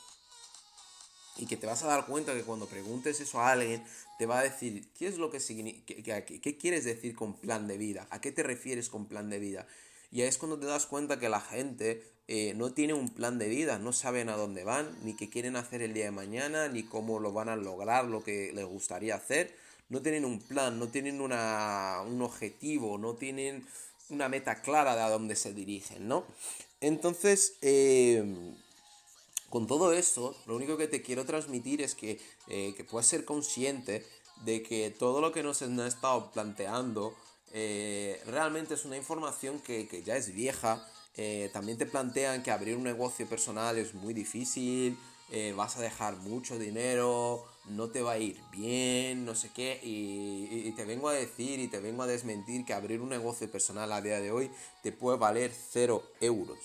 Y 1.40 1.46
que 1.46 1.56
te 1.56 1.66
vas 1.66 1.84
a 1.84 1.88
dar 1.88 2.06
cuenta 2.06 2.34
que 2.34 2.44
cuando 2.44 2.68
preguntes 2.68 3.20
eso 3.22 3.40
a 3.40 3.52
alguien, 3.52 3.82
te 4.18 4.26
va 4.26 4.40
a 4.40 4.44
decir, 4.44 4.86
¿qué 4.98 5.08
es 5.08 5.18
lo 5.18 5.32
que 5.32 5.40
significa? 5.40 6.26
¿Qué, 6.26 6.58
quieres 6.58 6.84
decir 6.84 7.16
con 7.16 7.34
plan 7.34 7.68
de 7.68 7.78
vida? 7.78 8.08
¿A 8.10 8.20
qué 8.20 8.34
te 8.34 8.44
refieres 8.44 8.90
con 8.90 9.06
plan 9.06 9.30
de 9.30 9.40
vida? 9.40 9.66
Y 10.12 10.22
ahí 10.22 10.28
es 10.28 10.38
cuando 10.38 10.60
te 10.60 10.66
das 10.66 10.86
cuenta 10.86 11.18
que 11.18 11.30
la 11.30 11.40
gente 11.40 12.04
eh, 12.28 12.54
no 12.56 12.74
tiene 12.74 12.94
un 12.94 13.10
plan 13.10 13.40
de 13.40 13.48
vida, 13.48 13.80
no 13.80 13.94
saben 13.94 14.28
a 14.28 14.36
dónde 14.36 14.66
van, 14.66 14.90
ni 15.04 15.16
qué 15.16 15.30
quieren 15.30 15.56
hacer 15.56 15.82
el 15.82 15.94
día 15.94 16.06
de 16.06 16.12
mañana, 16.12 16.68
ni 16.68 16.84
cómo 16.84 17.20
lo 17.20 17.32
van 17.32 17.48
a 17.48 17.56
lograr, 17.56 18.06
lo 18.06 18.22
que 18.22 18.52
les 18.54 18.66
gustaría 18.66 19.16
hacer. 19.16 19.56
No 19.88 20.02
tienen 20.02 20.26
un 20.26 20.40
plan, 20.40 20.78
no 20.78 20.90
tienen 20.90 21.22
una, 21.22 22.02
un 22.06 22.22
objetivo, 22.22 22.98
no 22.98 23.16
tienen 23.16 23.66
una 24.10 24.28
meta 24.28 24.62
clara 24.62 24.96
de 24.96 25.02
a 25.04 25.10
dónde 25.10 25.36
se 25.36 25.54
dirigen, 25.54 26.08
¿no? 26.08 26.26
Entonces, 26.82 27.54
eh, 27.62 28.24
con 29.50 29.68
todo 29.68 29.94
esto, 29.94 30.36
lo 30.46 30.56
único 30.56 30.78
que 30.78 30.88
te 30.88 31.02
quiero 31.02 31.26
transmitir 31.26 31.82
es 31.82 31.96
que, 31.96 32.20
eh, 32.48 32.74
que 32.76 33.04
ser 33.04 33.26
consciente 33.26 34.06
de 34.44 34.64
que 34.64 34.90
todo 34.92 35.22
lo 35.22 35.32
que 35.32 35.44
nos 35.44 35.62
han 35.62 35.80
estado 35.80 36.32
planteando 36.32 37.14
eh, 37.52 38.22
realmente 38.26 38.76
es 38.76 38.86
una 38.86 38.98
información 38.98 39.60
que, 39.60 39.88
que 39.88 40.04
ya 40.04 40.16
es 40.16 40.34
vieja. 40.34 40.86
Eh, 41.16 41.50
también 41.52 41.78
te 41.78 41.86
plantean 41.86 42.44
que 42.44 42.52
abrir 42.52 42.78
un 42.78 42.84
negocio 42.84 43.28
personal 43.28 43.78
es 43.78 43.94
muy 43.94 44.14
difícil, 44.14 44.98
eh, 45.32 45.54
vas 45.56 45.78
a 45.78 45.82
dejar 45.82 46.16
mucho 46.18 46.58
dinero, 46.58 47.44
no 47.66 47.90
te 47.90 48.02
va 48.02 48.14
a 48.14 48.18
ir 48.18 48.40
bien, 48.52 49.26
no 49.26 49.36
sé 49.36 49.52
qué. 49.54 49.80
Y 49.84 50.72
te 50.74 50.86
vengo 50.86 51.10
a 51.10 51.14
decir 51.14 51.60
y 51.60 51.68
te 51.68 51.80
vengo 51.80 52.04
a 52.04 52.08
desmentir 52.08 52.66
que 52.66 52.74
abrir 52.74 53.02
un 53.02 53.10
negocio 53.10 53.52
personal 53.52 53.92
a 53.92 54.02
día 54.02 54.20
de 54.20 54.32
hoy 54.32 54.52
te 54.82 54.92
puede 54.92 55.18
valer 55.18 55.52
cero 55.52 56.04
euros 56.22 56.60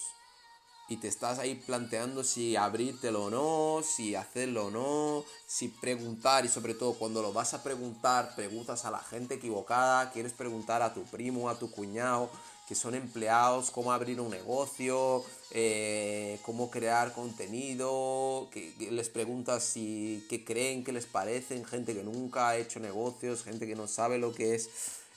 y 0.89 0.99
te 0.99 1.09
estás 1.09 1.39
ahí 1.39 1.55
planteando 1.55 2.25
si 2.25 2.57
abrírtelo 2.57 3.25
o 3.25 3.31
no, 3.31 3.83
si 3.83 4.15
hacerlo 4.15 4.67
o 4.67 4.71
no, 4.71 5.25
si 5.47 5.69
preguntar 5.69 6.45
y 6.45 6.49
sobre 6.49 6.75
todo 6.75 6.95
cuando 6.95 7.23
lo 7.23 7.33
vas 7.33 7.55
a 7.55 7.63
preguntar, 7.63 8.35
preguntas 8.35 8.85
a 8.85 8.91
la 8.91 8.99
gente 8.99 9.35
equivocada, 9.35 10.11
quieres 10.11 10.33
preguntar 10.33 10.83
a 10.83 10.93
tu 10.93 11.03
primo, 11.05 11.49
a 11.49 11.59
tu 11.59 11.71
cuñado 11.71 12.31
que 12.67 12.75
son 12.75 12.95
empleados, 12.95 13.71
cómo 13.71 13.93
abrir 13.93 14.21
un 14.21 14.31
negocio, 14.31 15.23
eh, 15.51 16.39
cómo 16.43 16.71
crear 16.71 17.13
contenido, 17.13 18.49
les 18.79 19.09
preguntas 19.11 19.65
si 19.65 20.25
qué 20.31 20.45
creen, 20.45 20.83
qué 20.83 20.93
les 20.93 21.05
parecen, 21.05 21.65
gente 21.65 21.95
que 21.95 22.03
nunca 22.03 22.49
ha 22.49 22.57
hecho 22.57 22.81
negocios, 22.81 23.45
gente 23.45 23.67
que 23.67 23.77
no 23.77 23.87
sabe 23.87 24.19
lo 24.19 24.33
que 24.33 24.55
es 24.55 24.71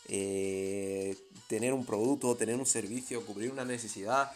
eh, 0.10 1.18
tener 1.48 1.74
un 1.74 1.86
producto, 1.86 2.36
tener 2.36 2.56
un 2.56 2.66
servicio, 2.66 3.26
cubrir 3.26 3.52
una 3.52 3.64
necesidad. 3.64 4.32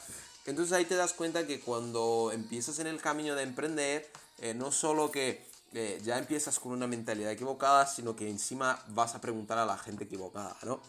Entonces 0.46 0.74
ahí 0.74 0.86
te 0.86 0.96
das 0.96 1.14
cuenta 1.14 1.46
que 1.46 1.60
cuando 1.60 2.32
empiezas 2.34 2.80
en 2.80 2.88
el 2.88 3.00
camino 3.02 3.36
de 3.36 3.44
emprender, 3.44 4.12
eh, 4.40 4.54
no 4.54 4.72
solo 4.72 5.12
que 5.12 5.46
eh, 5.74 6.02
ya 6.04 6.18
empiezas 6.18 6.60
con 6.60 6.72
una 6.72 6.88
mentalidad 6.88 7.32
equivocada, 7.32 7.86
sino 7.88 8.16
que 8.16 8.30
encima 8.30 8.84
vas 8.90 9.16
a 9.16 9.22
preguntar 9.22 9.58
a 9.58 9.66
la 9.66 9.78
gente 9.78 10.04
equivocada, 10.04 10.58
¿no? 10.64 10.82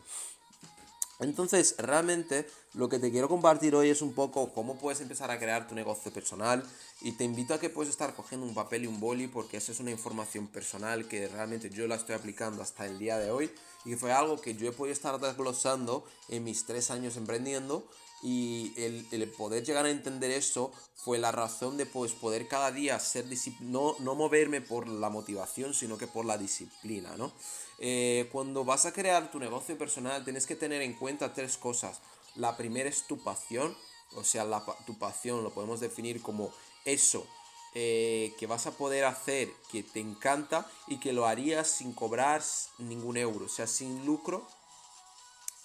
Entonces, 1.20 1.76
realmente 1.78 2.48
lo 2.74 2.88
que 2.88 2.98
te 2.98 3.12
quiero 3.12 3.28
compartir 3.28 3.76
hoy 3.76 3.90
es 3.90 4.02
un 4.02 4.12
poco 4.12 4.52
cómo 4.52 4.76
puedes 4.76 5.00
empezar 5.00 5.30
a 5.30 5.38
crear 5.38 5.68
tu 5.68 5.74
negocio 5.74 6.12
personal. 6.12 6.64
Y 7.00 7.12
te 7.12 7.22
invito 7.22 7.54
a 7.54 7.60
que 7.60 7.70
puedes 7.70 7.90
estar 7.90 8.12
cogiendo 8.14 8.44
un 8.44 8.54
papel 8.54 8.84
y 8.84 8.86
un 8.88 8.98
boli 8.98 9.28
porque 9.28 9.58
esa 9.58 9.70
es 9.70 9.78
una 9.78 9.92
información 9.92 10.48
personal 10.48 11.06
que 11.06 11.28
realmente 11.28 11.70
yo 11.70 11.86
la 11.86 11.94
estoy 11.94 12.16
aplicando 12.16 12.60
hasta 12.60 12.86
el 12.86 12.98
día 12.98 13.18
de 13.18 13.30
hoy. 13.30 13.52
Y 13.84 13.94
fue 13.94 14.12
algo 14.12 14.40
que 14.40 14.54
yo 14.54 14.68
he 14.68 14.72
podido 14.72 14.92
estar 14.92 15.20
desglosando 15.20 16.04
en 16.28 16.42
mis 16.42 16.66
tres 16.66 16.90
años 16.90 17.16
emprendiendo 17.16 17.86
y 18.22 18.72
el, 18.76 19.28
poder 19.36 19.64
llegar 19.64 19.84
a 19.84 19.90
entender 19.90 20.30
eso 20.30 20.70
fue 20.94 21.18
la 21.18 21.32
razón 21.32 21.76
de 21.76 21.86
pues, 21.86 22.12
poder 22.12 22.46
cada 22.46 22.70
día 22.70 22.98
ser 23.00 23.26
no, 23.60 23.96
no 23.98 24.14
moverme 24.14 24.60
por 24.60 24.86
la 24.86 25.10
motivación, 25.10 25.74
sino 25.74 25.98
que 25.98 26.06
por 26.06 26.24
la 26.24 26.38
disciplina, 26.38 27.16
¿no? 27.16 27.32
Eh, 27.78 28.28
cuando 28.30 28.64
vas 28.64 28.86
a 28.86 28.92
crear 28.92 29.32
tu 29.32 29.40
negocio 29.40 29.76
personal, 29.76 30.22
tienes 30.22 30.46
que 30.46 30.54
tener 30.54 30.82
en 30.82 30.94
cuenta 30.94 31.34
tres 31.34 31.56
cosas. 31.56 32.00
La 32.36 32.56
primera 32.56 32.88
es 32.88 33.08
tu 33.08 33.18
pasión, 33.18 33.76
o 34.14 34.22
sea, 34.22 34.44
la 34.44 34.64
tu 34.86 34.96
pasión 34.98 35.42
lo 35.42 35.52
podemos 35.52 35.80
definir 35.80 36.22
como 36.22 36.52
eso 36.84 37.26
eh, 37.74 38.34
que 38.38 38.46
vas 38.46 38.66
a 38.66 38.72
poder 38.72 39.04
hacer 39.04 39.50
que 39.70 39.82
te 39.82 39.98
encanta 39.98 40.70
y 40.86 41.00
que 41.00 41.12
lo 41.12 41.26
harías 41.26 41.68
sin 41.68 41.92
cobrar 41.92 42.42
ningún 42.78 43.16
euro, 43.16 43.46
o 43.46 43.48
sea, 43.48 43.66
sin 43.66 44.04
lucro 44.04 44.46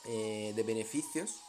eh, 0.06 0.54
de 0.56 0.64
beneficios 0.64 1.42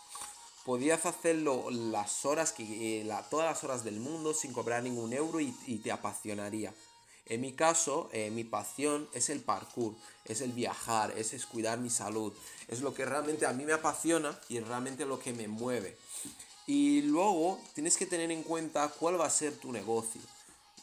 podías 0.68 1.06
hacerlo 1.06 1.70
las 1.70 2.26
horas 2.26 2.52
que 2.52 3.00
eh, 3.00 3.02
la- 3.02 3.22
todas 3.30 3.46
las 3.46 3.64
horas 3.64 3.84
del 3.84 4.00
mundo 4.00 4.34
sin 4.34 4.52
cobrar 4.52 4.82
ningún 4.82 5.14
euro 5.14 5.40
y, 5.40 5.50
te 5.82 5.90
apasionaría. 5.90 6.74
En 7.24 7.40
mi 7.40 7.54
caso, 7.54 8.10
eh, 8.12 8.28
mi 8.28 8.44
pasión 8.44 9.08
es 9.14 9.30
el 9.30 9.40
parkour, 9.40 9.94
es 10.26 10.42
el 10.42 10.52
viajar, 10.52 11.14
es, 11.16 11.46
cuidar 11.46 11.78
mi 11.78 11.88
salud, 11.88 12.34
es 12.68 12.82
lo 12.82 12.92
que 12.92 13.06
realmente 13.06 13.46
a 13.46 13.54
mí 13.54 13.64
me 13.64 13.72
apasiona 13.72 14.38
y 14.50 14.58
es 14.58 14.68
realmente 14.68 15.06
lo 15.06 15.18
que 15.18 15.32
me 15.32 15.48
mueve. 15.48 15.96
Y 16.66 17.00
luego 17.00 17.58
tienes 17.72 17.96
que 17.96 18.04
tener 18.04 18.30
en 18.30 18.42
cuenta 18.42 18.88
cuál 18.88 19.18
va 19.18 19.24
a 19.24 19.30
ser 19.30 19.56
tu 19.56 19.72
negocio. 19.72 20.20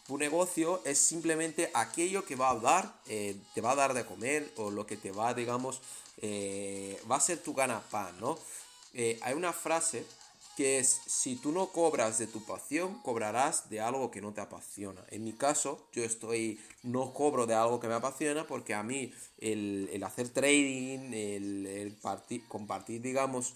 Tu 0.07 0.17
negocio 0.17 0.81
es 0.83 0.97
simplemente 0.97 1.69
aquello 1.75 2.25
que 2.25 2.35
va 2.35 2.49
a 2.49 2.55
dar, 2.55 2.91
eh, 3.05 3.35
te 3.53 3.61
va 3.61 3.73
a 3.73 3.75
dar 3.75 3.93
de 3.93 4.03
comer 4.03 4.51
o 4.57 4.71
lo 4.71 4.87
que 4.87 4.97
te 4.97 5.11
va, 5.11 5.35
digamos, 5.35 5.79
va 7.11 7.17
a 7.17 7.19
ser 7.19 7.37
tu 7.43 7.53
gana-pan, 7.53 8.19
¿no? 8.19 8.39
Eh, 8.95 9.19
hay 9.21 9.33
una 9.33 9.53
frase 9.53 10.05
que 10.55 10.79
es, 10.79 11.01
si 11.05 11.35
tú 11.35 11.51
no 11.51 11.67
cobras 11.67 12.17
de 12.17 12.27
tu 12.27 12.45
pasión, 12.45 13.01
cobrarás 13.01 13.69
de 13.69 13.81
algo 13.81 14.09
que 14.09 14.21
no 14.21 14.31
te 14.33 14.39
apasiona. 14.39 15.03
En 15.11 15.25
mi 15.25 15.33
caso, 15.33 15.85
yo 15.91 16.03
estoy, 16.05 16.61
no 16.81 17.13
cobro 17.13 17.45
de 17.45 17.53
algo 17.53 17.81
que 17.81 17.89
me 17.89 17.93
apasiona 17.93 18.47
porque 18.47 18.73
a 18.73 18.81
mí 18.81 19.13
el, 19.39 20.01
hacer 20.01 20.29
trading, 20.29 21.13
el, 21.13 21.65
el 21.65 21.99
parti- 21.99 22.41
compartir, 22.47 23.01
digamos, 23.01 23.53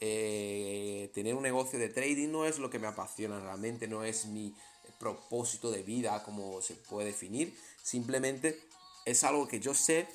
eh, 0.00 1.10
tener 1.14 1.34
un 1.36 1.42
negocio 1.42 1.78
de 1.78 1.88
trading 1.88 2.28
no 2.28 2.44
es 2.44 2.58
lo 2.58 2.68
que 2.68 2.78
me 2.78 2.86
apasiona 2.86 3.40
realmente, 3.40 3.88
no 3.88 4.04
es 4.04 4.26
mi 4.26 4.54
propósito 4.98 5.70
de 5.70 5.82
vida 5.82 6.22
como 6.22 6.60
se 6.60 6.74
puede 6.74 7.08
definir, 7.08 7.56
simplemente 7.82 8.60
es 9.06 9.24
algo 9.24 9.48
que 9.48 9.58
yo 9.58 9.74
sé 9.74 10.06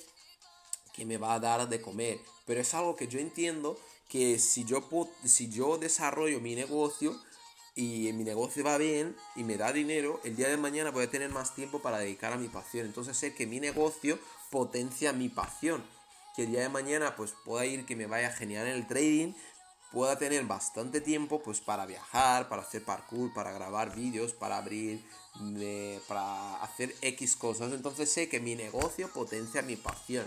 que 0.94 1.04
me 1.04 1.18
va 1.18 1.34
a 1.34 1.40
dar 1.40 1.68
de 1.68 1.80
comer, 1.80 2.20
pero 2.48 2.62
es 2.62 2.72
algo 2.72 2.96
que 2.96 3.08
yo 3.08 3.20
entiendo 3.20 3.78
que 4.08 4.38
si 4.38 4.64
yo, 4.64 4.88
si 5.22 5.50
yo 5.50 5.76
desarrollo 5.76 6.40
mi 6.40 6.54
negocio 6.54 7.14
y 7.74 8.10
mi 8.14 8.24
negocio 8.24 8.64
va 8.64 8.78
bien 8.78 9.14
y 9.36 9.44
me 9.44 9.58
da 9.58 9.70
dinero, 9.70 10.18
el 10.24 10.34
día 10.34 10.48
de 10.48 10.56
mañana 10.56 10.90
voy 10.90 11.04
a 11.04 11.10
tener 11.10 11.28
más 11.28 11.54
tiempo 11.54 11.80
para 11.80 11.98
dedicar 11.98 12.32
a 12.32 12.38
mi 12.38 12.48
pasión. 12.48 12.86
Entonces 12.86 13.18
sé 13.18 13.34
que 13.34 13.46
mi 13.46 13.60
negocio 13.60 14.18
potencia 14.50 15.12
mi 15.12 15.28
pasión. 15.28 15.84
Que 16.34 16.44
el 16.44 16.52
día 16.52 16.62
de 16.62 16.70
mañana 16.70 17.16
pues 17.16 17.34
pueda 17.44 17.66
ir 17.66 17.84
que 17.84 17.96
me 17.96 18.06
vaya 18.06 18.32
genial 18.32 18.66
en 18.66 18.76
el 18.76 18.88
trading, 18.88 19.34
pueda 19.92 20.18
tener 20.18 20.42
bastante 20.44 21.02
tiempo 21.02 21.42
pues 21.42 21.60
para 21.60 21.84
viajar, 21.84 22.48
para 22.48 22.62
hacer 22.62 22.82
parkour, 22.82 23.34
para 23.34 23.52
grabar 23.52 23.94
vídeos, 23.94 24.32
para 24.32 24.56
abrir, 24.56 25.04
eh, 25.58 26.00
para 26.08 26.62
hacer 26.62 26.94
X 27.02 27.36
cosas. 27.36 27.74
Entonces 27.74 28.10
sé 28.10 28.30
que 28.30 28.40
mi 28.40 28.54
negocio 28.54 29.12
potencia 29.12 29.60
mi 29.60 29.76
pasión. 29.76 30.26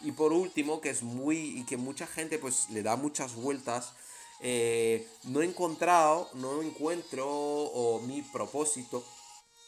Y 0.00 0.12
por 0.12 0.32
último, 0.32 0.80
que 0.80 0.90
es 0.90 1.02
muy 1.02 1.58
y 1.58 1.64
que 1.64 1.76
mucha 1.76 2.06
gente 2.06 2.38
pues 2.38 2.68
le 2.70 2.82
da 2.82 2.96
muchas 2.96 3.34
vueltas, 3.34 3.92
eh, 4.40 5.08
no 5.24 5.40
he 5.40 5.46
encontrado, 5.46 6.28
no 6.34 6.62
encuentro 6.62 7.26
o 7.28 8.00
mi 8.00 8.22
propósito, 8.22 9.04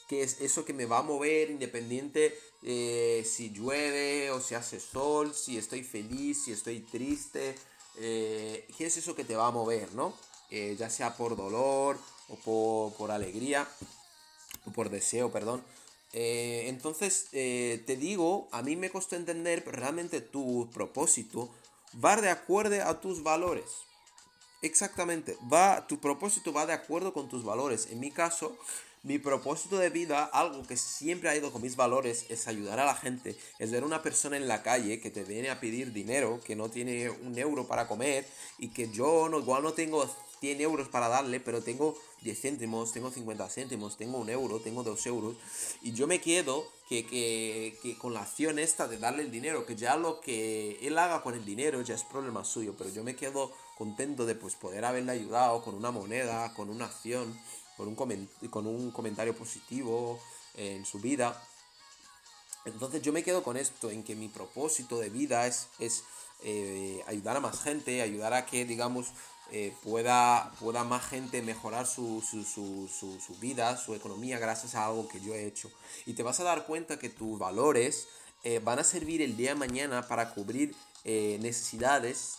que 0.09 0.23
es 0.23 0.40
eso 0.40 0.64
que 0.64 0.73
me 0.73 0.87
va 0.87 0.99
a 0.99 1.02
mover 1.02 1.50
independiente 1.50 2.38
eh, 2.62 3.25
si 3.26 3.50
llueve 3.50 4.30
o 4.30 4.40
si 4.40 4.54
hace 4.54 4.80
sol, 4.80 5.35
si 5.35 5.56
estoy 5.56 5.83
feliz, 5.83 6.45
si 6.45 6.52
estoy 6.52 6.80
triste, 6.80 7.54
eh, 7.99 8.68
¿qué 8.76 8.87
es 8.87 8.97
eso 8.97 9.14
que 9.14 9.25
te 9.25 9.37
va 9.37 9.47
a 9.47 9.50
mover, 9.50 9.95
no? 9.95 10.14
Ya 10.50 10.88
sea 10.90 11.16
por 11.16 11.37
dolor 11.37 11.99
o 12.28 12.37
por, 12.37 12.92
por 12.95 13.11
alegría, 13.11 13.66
o 14.64 14.71
por 14.71 14.90
deseo, 14.90 15.33
perdón. 15.33 15.62
Eh, 16.18 16.68
entonces, 16.68 17.28
eh, 17.32 17.82
te 17.87 17.94
digo, 17.94 18.49
a 18.50 18.62
mí 18.62 18.75
me 18.75 18.88
costó 18.88 19.16
entender, 19.16 19.62
realmente 19.66 20.23
tu 20.23 20.66
propósito 20.73 21.50
va 22.02 22.16
de 22.16 22.30
acuerdo 22.30 22.82
a 22.82 23.02
tus 23.02 23.23
valores. 23.23 23.66
Exactamente, 24.62 25.37
va, 25.52 25.87
tu 25.87 26.00
propósito 26.00 26.54
va 26.54 26.64
de 26.64 26.73
acuerdo 26.73 27.12
con 27.12 27.28
tus 27.28 27.44
valores. 27.44 27.88
En 27.90 28.00
mi 28.00 28.11
caso, 28.11 28.56
mi 29.02 29.18
propósito 29.18 29.76
de 29.76 29.90
vida, 29.90 30.25
algo 30.25 30.66
que 30.66 30.78
siempre 30.78 31.28
ha 31.28 31.37
ido 31.37 31.52
con 31.52 31.61
mis 31.61 31.76
valores, 31.76 32.25
es 32.30 32.49
ayudar 32.49 32.80
a 32.80 32.87
la 32.87 32.94
gente. 32.94 33.37
Es 33.58 33.70
ver 33.70 33.85
una 33.85 34.02
persona 34.02 34.38
en 34.38 34.49
la 34.49 34.62
calle 34.62 35.00
que 35.02 35.11
te 35.11 35.23
viene 35.23 35.50
a 35.50 35.61
pedir 35.61 35.92
dinero, 35.92 36.40
que 36.42 36.56
no 36.56 36.70
tiene 36.70 37.11
un 37.11 37.37
euro 37.37 37.66
para 37.66 37.87
comer 37.87 38.26
y 38.58 38.68
que 38.68 38.88
yo 38.88 39.28
no, 39.28 39.40
igual 39.40 39.62
no 39.62 39.75
tengo 39.75 40.11
100 40.40 40.61
euros 40.61 40.88
para 40.88 41.09
darle, 41.09 41.40
pero 41.40 41.62
tengo 41.62 41.97
10 42.23 42.40
céntimos, 42.40 42.93
tengo 42.93 43.11
50 43.11 43.49
céntimos, 43.49 43.97
tengo 43.97 44.19
un 44.19 44.28
euro, 44.31 44.61
tengo 44.61 44.83
2 44.83 45.07
euros. 45.07 45.37
Y 45.83 45.93
yo 45.93 46.07
me 46.07 46.21
quedo 46.21 46.66
que, 46.88 47.07
que, 47.07 47.78
que 47.83 47.97
con 47.99 48.14
la 48.14 48.21
acción 48.23 48.59
esta 48.59 48.87
de 48.88 48.99
darle 48.99 49.23
el 49.23 49.31
dinero, 49.31 49.66
que 49.66 49.76
ya 49.76 49.97
lo 49.97 50.21
que 50.21 50.78
él 50.87 50.99
haga 50.99 51.23
con 51.23 51.35
el 51.35 51.45
dinero 51.45 51.81
ya 51.83 51.95
es 51.95 52.05
problema 52.05 52.45
suyo, 52.45 52.75
pero 52.76 52.90
yo 52.90 53.02
me 53.02 53.16
quedo 53.16 53.52
contento 53.76 54.25
de 54.26 54.35
pues 54.35 54.55
poder 54.55 54.85
haberle 54.85 55.12
ayudado 55.12 55.62
con 55.62 55.75
una 55.75 55.90
moneda, 55.90 56.52
con 56.55 56.71
una 56.71 56.87
acción, 56.87 57.38
con 57.76 57.88
un, 57.88 57.97
comen- 57.97 58.28
con 58.50 58.66
un 58.66 58.90
comentario 58.90 59.37
positivo 59.37 60.19
en 60.55 60.85
su 60.87 60.99
vida. 60.99 61.43
Entonces 62.64 63.00
yo 63.02 63.12
me 63.12 63.23
quedo 63.23 63.43
con 63.43 63.57
esto, 63.57 63.90
en 63.90 64.02
que 64.02 64.16
mi 64.16 64.28
propósito 64.28 64.99
de 64.99 65.09
vida 65.11 65.47
es, 65.47 65.69
es 65.78 66.02
eh, 66.43 67.02
ayudar 67.07 67.37
a 67.37 67.40
más 67.40 67.61
gente, 67.62 68.02
ayudar 68.02 68.35
a 68.35 68.45
que, 68.47 68.64
digamos, 68.64 69.07
eh, 69.52 69.74
pueda, 69.84 70.52
pueda 70.60 70.82
más 70.84 71.06
gente 71.06 71.40
mejorar 71.42 71.86
su, 71.86 72.22
su, 72.28 72.44
su, 72.44 72.88
su, 72.88 73.34
vida, 73.36 73.76
su 73.76 73.94
economía, 73.94 74.38
gracias 74.38 74.74
a 74.74 74.86
algo 74.86 75.06
que 75.08 75.20
yo 75.20 75.34
he 75.34 75.46
hecho. 75.46 75.70
Y 76.04 76.14
te 76.14 76.22
vas 76.22 76.40
a 76.40 76.44
dar 76.44 76.66
cuenta 76.66 76.98
que 76.98 77.08
tus 77.08 77.38
valores 77.38 78.08
eh, 78.42 78.60
van 78.62 78.78
a 78.78 78.84
servir 78.84 79.22
el 79.22 79.36
día 79.36 79.50
de 79.50 79.54
mañana 79.56 80.06
para 80.08 80.34
cubrir 80.34 80.74
eh, 81.04 81.38
necesidades 81.40 82.38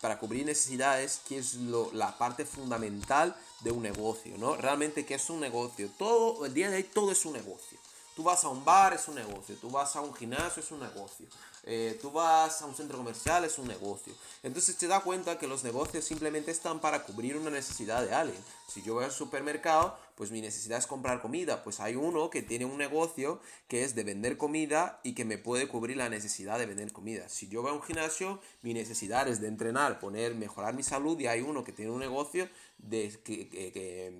para 0.00 0.18
cubrir 0.18 0.46
necesidades, 0.46 1.20
que 1.26 1.38
es 1.38 1.54
la 1.92 2.16
parte 2.18 2.44
fundamental 2.44 3.34
de 3.60 3.72
un 3.72 3.82
negocio, 3.82 4.38
¿no? 4.38 4.56
Realmente, 4.56 5.04
¿qué 5.04 5.14
es 5.14 5.28
un 5.28 5.40
negocio? 5.40 5.90
Todo, 5.98 6.46
el 6.46 6.54
día 6.54 6.70
de 6.70 6.76
hoy, 6.76 6.84
todo 6.84 7.10
es 7.10 7.24
un 7.26 7.32
negocio. 7.32 7.78
Tú 8.14 8.22
vas 8.22 8.42
a 8.44 8.48
un 8.48 8.64
bar, 8.64 8.94
es 8.94 9.06
un 9.08 9.16
negocio. 9.16 9.56
Tú 9.60 9.70
vas 9.70 9.94
a 9.96 10.00
un 10.00 10.14
gimnasio, 10.14 10.62
es 10.62 10.70
un 10.70 10.80
negocio. 10.80 11.26
Eh, 11.64 11.98
tú 12.00 12.10
vas 12.10 12.62
a 12.62 12.66
un 12.66 12.74
centro 12.74 12.96
comercial, 12.96 13.44
es 13.44 13.58
un 13.58 13.68
negocio. 13.68 14.14
Entonces 14.42 14.76
te 14.76 14.86
das 14.86 15.02
cuenta 15.02 15.38
que 15.38 15.46
los 15.46 15.64
negocios 15.64 16.04
simplemente 16.04 16.50
están 16.50 16.80
para 16.80 17.02
cubrir 17.02 17.36
una 17.36 17.50
necesidad 17.50 18.06
de 18.06 18.14
alguien. 18.14 18.42
Si 18.72 18.82
yo 18.82 18.94
voy 18.94 19.04
al 19.04 19.12
supermercado, 19.12 19.98
pues 20.14 20.30
mi 20.30 20.40
necesidad 20.40 20.78
es 20.78 20.86
comprar 20.86 21.20
comida. 21.20 21.62
Pues 21.62 21.80
hay 21.80 21.96
uno 21.96 22.30
que 22.30 22.42
tiene 22.42 22.64
un 22.64 22.78
negocio 22.78 23.40
que 23.68 23.84
es 23.84 23.94
de 23.94 24.04
vender 24.04 24.36
comida 24.36 25.00
y 25.02 25.14
que 25.14 25.24
me 25.24 25.38
puede 25.38 25.68
cubrir 25.68 25.96
la 25.96 26.08
necesidad 26.08 26.58
de 26.58 26.66
vender 26.66 26.92
comida. 26.92 27.28
Si 27.28 27.48
yo 27.48 27.62
voy 27.62 27.70
a 27.70 27.74
un 27.74 27.82
gimnasio, 27.82 28.40
mi 28.62 28.74
necesidad 28.74 29.28
es 29.28 29.40
de 29.40 29.48
entrenar, 29.48 30.00
poner, 30.00 30.34
mejorar 30.34 30.74
mi 30.74 30.82
salud 30.82 31.18
y 31.20 31.26
hay 31.26 31.40
uno 31.40 31.64
que 31.64 31.72
tiene 31.72 31.90
un 31.90 32.00
negocio 32.00 32.48
de 32.78 33.18
que- 33.24 34.12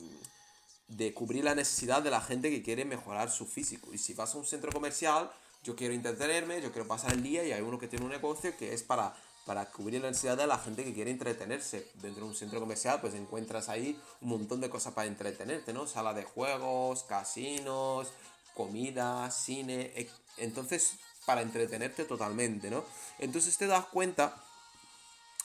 de 0.89 1.13
cubrir 1.13 1.45
la 1.45 1.55
necesidad 1.55 2.03
de 2.03 2.11
la 2.11 2.21
gente 2.21 2.51
que 2.51 2.63
quiere 2.63 2.85
mejorar 2.85 3.31
su 3.31 3.47
físico. 3.47 3.93
Y 3.93 3.99
si 3.99 4.15
vas 4.15 4.35
a 4.35 4.39
un 4.39 4.47
centro 4.47 4.73
comercial, 4.73 5.31
yo 5.65 5.77
quiero 5.77 5.95
entretenerme, 5.95 6.61
yo 6.61 6.73
quiero 6.73 6.89
pasar 6.89 7.13
el 7.13 7.23
día 7.23 7.45
y 7.45 7.53
hay 7.53 7.63
uno 7.63 7.79
que 7.79 7.89
tiene 7.89 8.05
un 8.05 8.11
negocio 8.11 8.57
que 8.57 8.73
es 8.75 8.83
para 8.83 9.15
para 9.49 9.65
cubrir 9.65 10.03
la 10.03 10.09
necesidad 10.09 10.37
de 10.37 10.47
la 10.47 10.59
gente 10.59 10.85
que 10.85 10.93
quiere 10.93 11.11
entretenerse. 11.11 11.89
Dentro 12.03 12.25
de 12.25 12.29
un 12.33 12.37
centro 12.37 12.61
comercial, 12.61 13.01
pues 13.01 13.15
encuentras 13.15 13.71
ahí 13.71 13.99
un 14.21 14.29
montón 14.29 14.61
de 14.61 14.69
cosas 14.69 14.93
para 14.93 15.09
entretenerte, 15.09 15.73
¿no? 15.73 15.87
Sala 15.87 16.13
de 16.13 16.23
juegos, 16.23 17.05
casinos, 17.05 18.13
comida, 18.53 19.31
cine. 19.31 19.91
e- 19.97 20.11
Entonces, 20.37 20.97
para 21.25 21.41
entretenerte 21.41 22.05
totalmente, 22.05 22.71
¿no? 22.71 22.85
Entonces 23.19 23.57
te 23.57 23.67
das 23.67 23.87
cuenta 23.87 24.37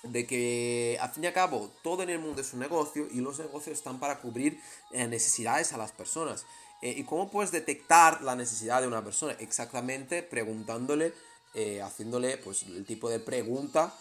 de 0.03 0.27
que 0.27 0.97
al 0.99 1.09
fin 1.13 1.23
y 1.23 1.27
al 1.27 1.33
cabo 1.33 1.71
todo 1.81 2.03
en 2.03 2.09
el 2.09 2.19
mundo 2.19 2.41
es 2.41 2.51
un 2.51 2.59
negocio 2.59 3.07
y 3.09 3.21
los 3.21 3.39
negocios 3.39 3.77
están 3.77 4.01
para 4.01 4.19
cubrir 4.19 4.59
eh, 4.91 5.07
necesidades 5.07 5.71
a 5.71 5.77
las 5.77 5.93
personas. 5.93 6.45
Eh, 6.83 6.95
¿Y 6.97 7.03
cómo 7.05 7.29
puedes 7.31 7.51
detectar 7.51 8.21
la 8.23 8.35
necesidad 8.35 8.81
de 8.81 8.87
una 8.87 9.01
persona? 9.03 9.33
Exactamente 9.39 10.21
preguntándole, 10.21 11.13
eh, 11.53 11.81
haciéndole 11.81 12.37
pues 12.37 12.63
el 12.63 12.85
tipo 12.85 13.09
de 13.09 13.19
pregunta 13.21 13.93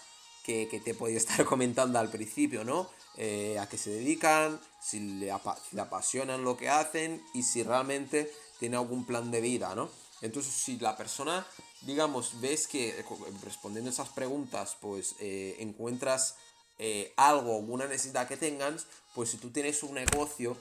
que, 0.44 0.66
que 0.68 0.80
te 0.80 0.92
podía 0.92 1.16
estar 1.24 1.44
comentando 1.46 2.00
al 2.00 2.10
principio, 2.10 2.64
¿no? 2.64 2.90
Eh, 3.16 3.56
a 3.60 3.68
qué 3.68 3.78
se 3.78 3.90
dedican, 3.90 4.60
si 4.82 4.98
le, 5.20 5.30
apa- 5.30 5.56
si 5.70 5.76
le 5.76 5.82
apasionan 5.82 6.42
lo 6.42 6.56
que 6.56 6.68
hacen 6.70 7.22
y 7.34 7.44
si 7.44 7.62
realmente 7.62 8.32
tiene 8.58 8.76
algún 8.76 9.04
plan 9.06 9.30
de 9.30 9.40
vida, 9.40 9.76
¿no? 9.76 9.88
Entonces, 10.20 10.52
si 10.52 10.78
la 10.78 10.96
persona, 10.96 11.46
digamos, 11.82 12.40
ves 12.40 12.66
que 12.66 12.88
eh, 12.98 13.04
respondiendo 13.44 13.90
esas 13.90 14.08
preguntas, 14.08 14.76
pues 14.80 15.14
eh, 15.20 15.56
encuentras 15.60 16.34
eh, 16.80 17.12
algo, 17.16 17.54
alguna 17.56 17.86
necesidad 17.86 18.26
que 18.26 18.36
tengas, 18.36 18.86
pues 19.14 19.30
si 19.30 19.36
tú 19.36 19.50
tienes 19.50 19.82
un 19.84 19.94
negocio, 19.94 20.56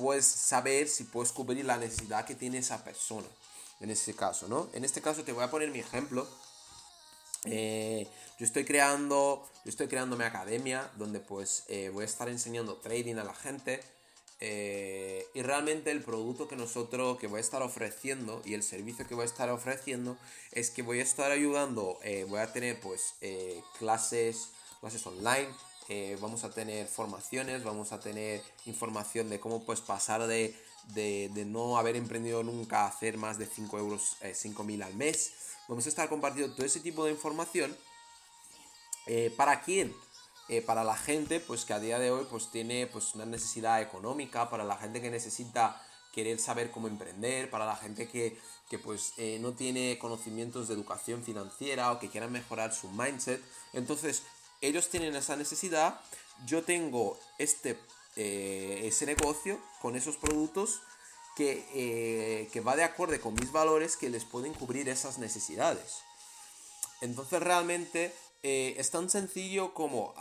puedes 0.00 0.26
saber 0.26 0.88
si 0.88 1.04
puedes 1.04 1.30
cubrir 1.32 1.64
la 1.64 1.76
necesidad 1.76 2.24
que 2.24 2.34
tiene 2.34 2.58
esa 2.58 2.82
persona. 2.82 3.28
En 3.80 3.90
ese 3.90 4.14
caso, 4.14 4.48
¿no? 4.48 4.68
En 4.72 4.84
este 4.84 5.00
caso 5.00 5.24
te 5.24 5.32
voy 5.32 5.44
a 5.44 5.50
poner 5.50 5.70
mi 5.70 5.78
ejemplo. 5.78 6.26
Eh, 7.44 8.06
yo 8.38 8.44
estoy 8.44 8.64
creando, 8.64 9.46
yo 9.64 9.70
estoy 9.70 9.88
creando 9.88 10.16
mi 10.16 10.24
academia 10.24 10.90
donde 10.96 11.20
pues 11.20 11.64
eh, 11.68 11.90
voy 11.92 12.02
a 12.02 12.06
estar 12.06 12.28
enseñando 12.28 12.76
trading 12.76 13.16
a 13.16 13.24
la 13.24 13.34
gente 13.34 13.80
eh, 14.40 15.26
y 15.32 15.40
realmente 15.40 15.90
el 15.90 16.02
producto 16.02 16.48
que 16.48 16.56
nosotros 16.56 17.18
que 17.18 17.26
voy 17.26 17.38
a 17.38 17.40
estar 17.40 17.62
ofreciendo 17.62 18.42
y 18.44 18.52
el 18.52 18.62
servicio 18.62 19.06
que 19.06 19.14
voy 19.14 19.22
a 19.22 19.26
estar 19.26 19.48
ofreciendo 19.48 20.18
es 20.52 20.70
que 20.70 20.82
voy 20.82 21.00
a 21.00 21.02
estar 21.02 21.30
ayudando, 21.30 21.98
voy 22.28 22.40
a 22.40 22.52
tener 22.52 22.78
pues 22.80 23.14
clases, 23.78 24.50
clases 24.80 25.06
online, 25.06 25.48
eh, 25.90 26.16
vamos 26.20 26.44
a 26.44 26.50
tener 26.50 26.86
formaciones, 26.86 27.64
vamos 27.64 27.90
a 27.90 27.98
tener 27.98 28.40
información 28.64 29.28
de 29.28 29.40
cómo 29.40 29.64
pues 29.64 29.80
pasar 29.80 30.24
de, 30.28 30.56
de, 30.94 31.44
no 31.44 31.78
haber 31.78 31.96
emprendido 31.96 32.44
nunca 32.44 32.82
a 32.82 32.86
hacer 32.86 33.16
más 33.16 33.38
de 33.38 33.46
5 33.46 33.76
euros, 33.76 34.16
eh, 34.20 34.32
5.000 34.32 34.84
al 34.84 34.94
mes. 34.94 35.32
Vamos 35.66 35.86
a 35.86 35.88
estar 35.88 36.08
compartiendo 36.08 36.54
todo 36.54 36.64
ese 36.64 36.78
tipo 36.78 37.04
de 37.04 37.10
información. 37.10 37.76
Eh, 39.06 39.34
¿Para 39.36 39.62
quién? 39.62 39.92
Eh, 40.48 40.62
para 40.62 40.84
la 40.84 40.96
gente 40.96 41.40
pues 41.40 41.64
que 41.64 41.72
a 41.72 41.80
día 41.80 41.98
de 41.98 42.12
hoy 42.12 42.24
pues 42.30 42.52
tiene 42.52 42.86
pues 42.86 43.16
una 43.16 43.26
necesidad 43.26 43.82
económica, 43.82 44.48
para 44.48 44.62
la 44.62 44.76
gente 44.76 45.00
que 45.00 45.10
necesita 45.10 45.84
querer 46.12 46.38
saber 46.38 46.70
cómo 46.70 46.86
emprender, 46.86 47.50
para 47.50 47.66
la 47.66 47.74
gente 47.74 48.08
que, 48.08 48.38
que, 48.68 48.78
pues 48.78 49.14
no 49.40 49.52
tiene 49.54 49.98
conocimientos 49.98 50.68
de 50.68 50.74
educación 50.74 51.24
financiera 51.24 51.90
o 51.90 51.98
que 51.98 52.08
quieran 52.08 52.30
mejorar 52.30 52.72
su 52.72 52.88
mindset. 52.90 53.40
Entonces 53.72 54.22
ellos 54.60 54.88
tienen 54.88 55.14
esa 55.16 55.36
necesidad, 55.36 56.00
yo 56.46 56.62
tengo 56.62 57.18
este, 57.38 57.78
eh, 58.16 58.82
ese 58.84 59.06
negocio 59.06 59.58
con 59.80 59.96
esos 59.96 60.16
productos 60.16 60.80
que, 61.36 61.64
eh, 61.74 62.48
que 62.52 62.60
va 62.60 62.76
de 62.76 62.84
acuerdo 62.84 63.20
con 63.20 63.34
mis 63.34 63.52
valores 63.52 63.96
que 63.96 64.10
les 64.10 64.24
pueden 64.24 64.52
cubrir 64.52 64.88
esas 64.88 65.18
necesidades. 65.18 65.98
Entonces 67.00 67.42
realmente 67.42 68.14
eh, 68.42 68.74
es 68.76 68.90
tan 68.90 69.08
sencillo 69.08 69.72
como 69.74 70.14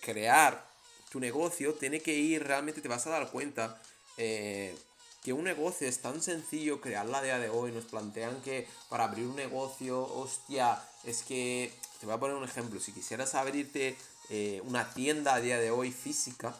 crear 0.00 0.66
tu 1.10 1.20
negocio, 1.20 1.74
tiene 1.74 2.00
que 2.00 2.14
ir, 2.14 2.44
realmente 2.44 2.80
te 2.80 2.88
vas 2.88 3.06
a 3.06 3.10
dar 3.10 3.30
cuenta 3.30 3.80
que 4.16 5.32
un 5.32 5.44
negocio 5.44 5.86
es 5.86 6.00
tan 6.00 6.22
sencillo 6.22 6.80
crearla 6.80 7.18
a 7.18 7.22
día 7.22 7.38
de 7.38 7.50
hoy. 7.50 7.72
Nos 7.72 7.84
plantean 7.84 8.40
que 8.42 8.66
para 8.88 9.04
abrir 9.04 9.26
un 9.26 9.36
negocio, 9.36 10.02
hostia, 10.02 10.82
es 11.04 11.22
que, 11.22 11.72
te 12.00 12.06
voy 12.06 12.14
a 12.14 12.18
poner 12.20 12.36
un 12.36 12.44
ejemplo, 12.44 12.80
si 12.80 12.92
quisieras 12.92 13.34
abrirte 13.34 13.96
eh, 14.30 14.62
una 14.64 14.92
tienda 14.94 15.34
a 15.34 15.40
día 15.40 15.58
de 15.58 15.70
hoy 15.70 15.92
física, 15.92 16.54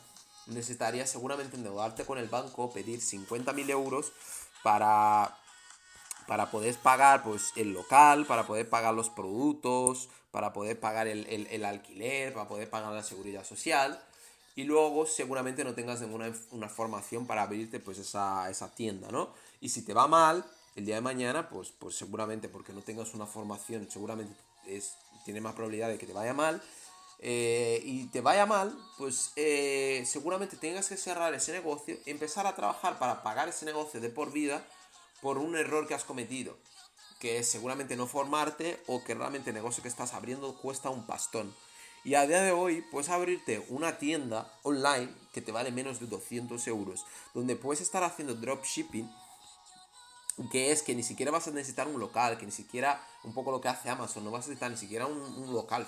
necesitarías 0.46 1.10
seguramente 1.10 1.56
endeudarte 1.56 2.04
con 2.04 2.18
el 2.18 2.28
banco, 2.28 2.72
pedir 2.72 3.00
50.000 3.00 3.70
euros 3.70 4.12
para 4.62 5.36
para 6.26 6.50
poder 6.50 6.76
pagar 6.76 7.22
pues 7.24 7.52
el 7.56 7.72
local, 7.72 8.24
para 8.26 8.46
poder 8.46 8.68
pagar 8.68 8.94
los 8.94 9.10
productos, 9.10 10.08
para 10.30 10.52
poder 10.52 10.78
pagar 10.78 11.08
el, 11.08 11.26
el- 11.26 11.46
el 11.48 11.64
alquiler, 11.64 12.32
para 12.32 12.46
poder 12.48 12.70
pagar 12.70 12.92
la 12.92 13.02
seguridad 13.02 13.44
social. 13.44 14.00
Y 14.54 14.64
luego 14.64 15.06
seguramente 15.06 15.64
no 15.64 15.74
tengas 15.74 16.00
ninguna 16.00 16.32
una 16.52 16.68
formación 16.68 17.26
para 17.26 17.42
abrirte 17.42 17.80
pues 17.80 17.98
esa, 17.98 18.48
esa 18.50 18.72
tienda, 18.74 19.08
¿no? 19.10 19.30
Y 19.60 19.70
si 19.70 19.82
te 19.82 19.94
va 19.94 20.06
mal, 20.06 20.44
el 20.76 20.84
día 20.86 20.96
de 20.96 21.00
mañana, 21.00 21.48
pues, 21.48 21.72
pues 21.76 21.96
seguramente 21.96 22.48
porque 22.48 22.72
no 22.72 22.82
tengas 22.82 23.14
una 23.14 23.26
formación, 23.26 23.88
seguramente 23.90 24.34
es, 24.66 24.94
tiene 25.24 25.40
más 25.40 25.54
probabilidad 25.54 25.88
de 25.88 25.98
que 25.98 26.06
te 26.06 26.12
vaya 26.12 26.34
mal. 26.34 26.62
eh, 27.22 27.82
y 27.84 28.06
te 28.06 28.20
vaya 28.22 28.46
mal, 28.46 28.74
pues 28.96 29.32
eh, 29.36 30.02
seguramente 30.06 30.56
tengas 30.56 30.88
que 30.88 30.96
cerrar 30.96 31.34
ese 31.34 31.52
negocio, 31.52 31.98
empezar 32.06 32.46
a 32.46 32.54
trabajar 32.56 32.98
para 32.98 33.22
pagar 33.22 33.48
ese 33.48 33.66
negocio 33.66 34.00
de 34.00 34.08
por 34.08 34.32
vida 34.32 34.64
por 35.20 35.36
un 35.38 35.54
error 35.56 35.86
que 35.86 35.94
has 35.94 36.04
cometido, 36.04 36.56
que 37.18 37.38
es 37.38 37.48
seguramente 37.48 37.94
no 37.96 38.06
formarte 38.06 38.80
o 38.86 39.04
que 39.04 39.14
realmente 39.14 39.50
el 39.50 39.54
negocio 39.54 39.82
que 39.82 39.88
estás 39.90 40.14
abriendo 40.14 40.56
cuesta 40.56 40.88
un 40.90 41.06
pastón. 41.06 41.54
Y 42.04 42.14
a 42.14 42.26
día 42.26 42.40
de 42.40 42.52
hoy 42.52 42.82
puedes 42.90 43.10
abrirte 43.10 43.62
una 43.68 43.98
tienda 43.98 44.50
online 44.62 45.12
que 45.34 45.42
te 45.42 45.52
vale 45.52 45.70
menos 45.70 46.00
de 46.00 46.06
200 46.06 46.66
euros, 46.68 47.04
donde 47.34 47.56
puedes 47.56 47.82
estar 47.82 48.02
haciendo 48.02 48.34
dropshipping, 48.34 49.10
que 50.48 50.72
es 50.72 50.82
que 50.82 50.94
ni 50.94 51.02
siquiera 51.02 51.30
vas 51.30 51.46
a 51.48 51.50
necesitar 51.50 51.86
un 51.86 52.00
local, 52.00 52.38
que 52.38 52.46
ni 52.46 52.52
siquiera 52.52 53.04
un 53.24 53.34
poco 53.34 53.50
lo 53.50 53.60
que 53.60 53.68
hace 53.68 53.90
Amazon, 53.90 54.24
no 54.24 54.30
vas 54.30 54.46
a 54.46 54.48
necesitar 54.48 54.70
ni 54.70 54.76
siquiera 54.76 55.06
un, 55.06 55.52
local, 55.52 55.86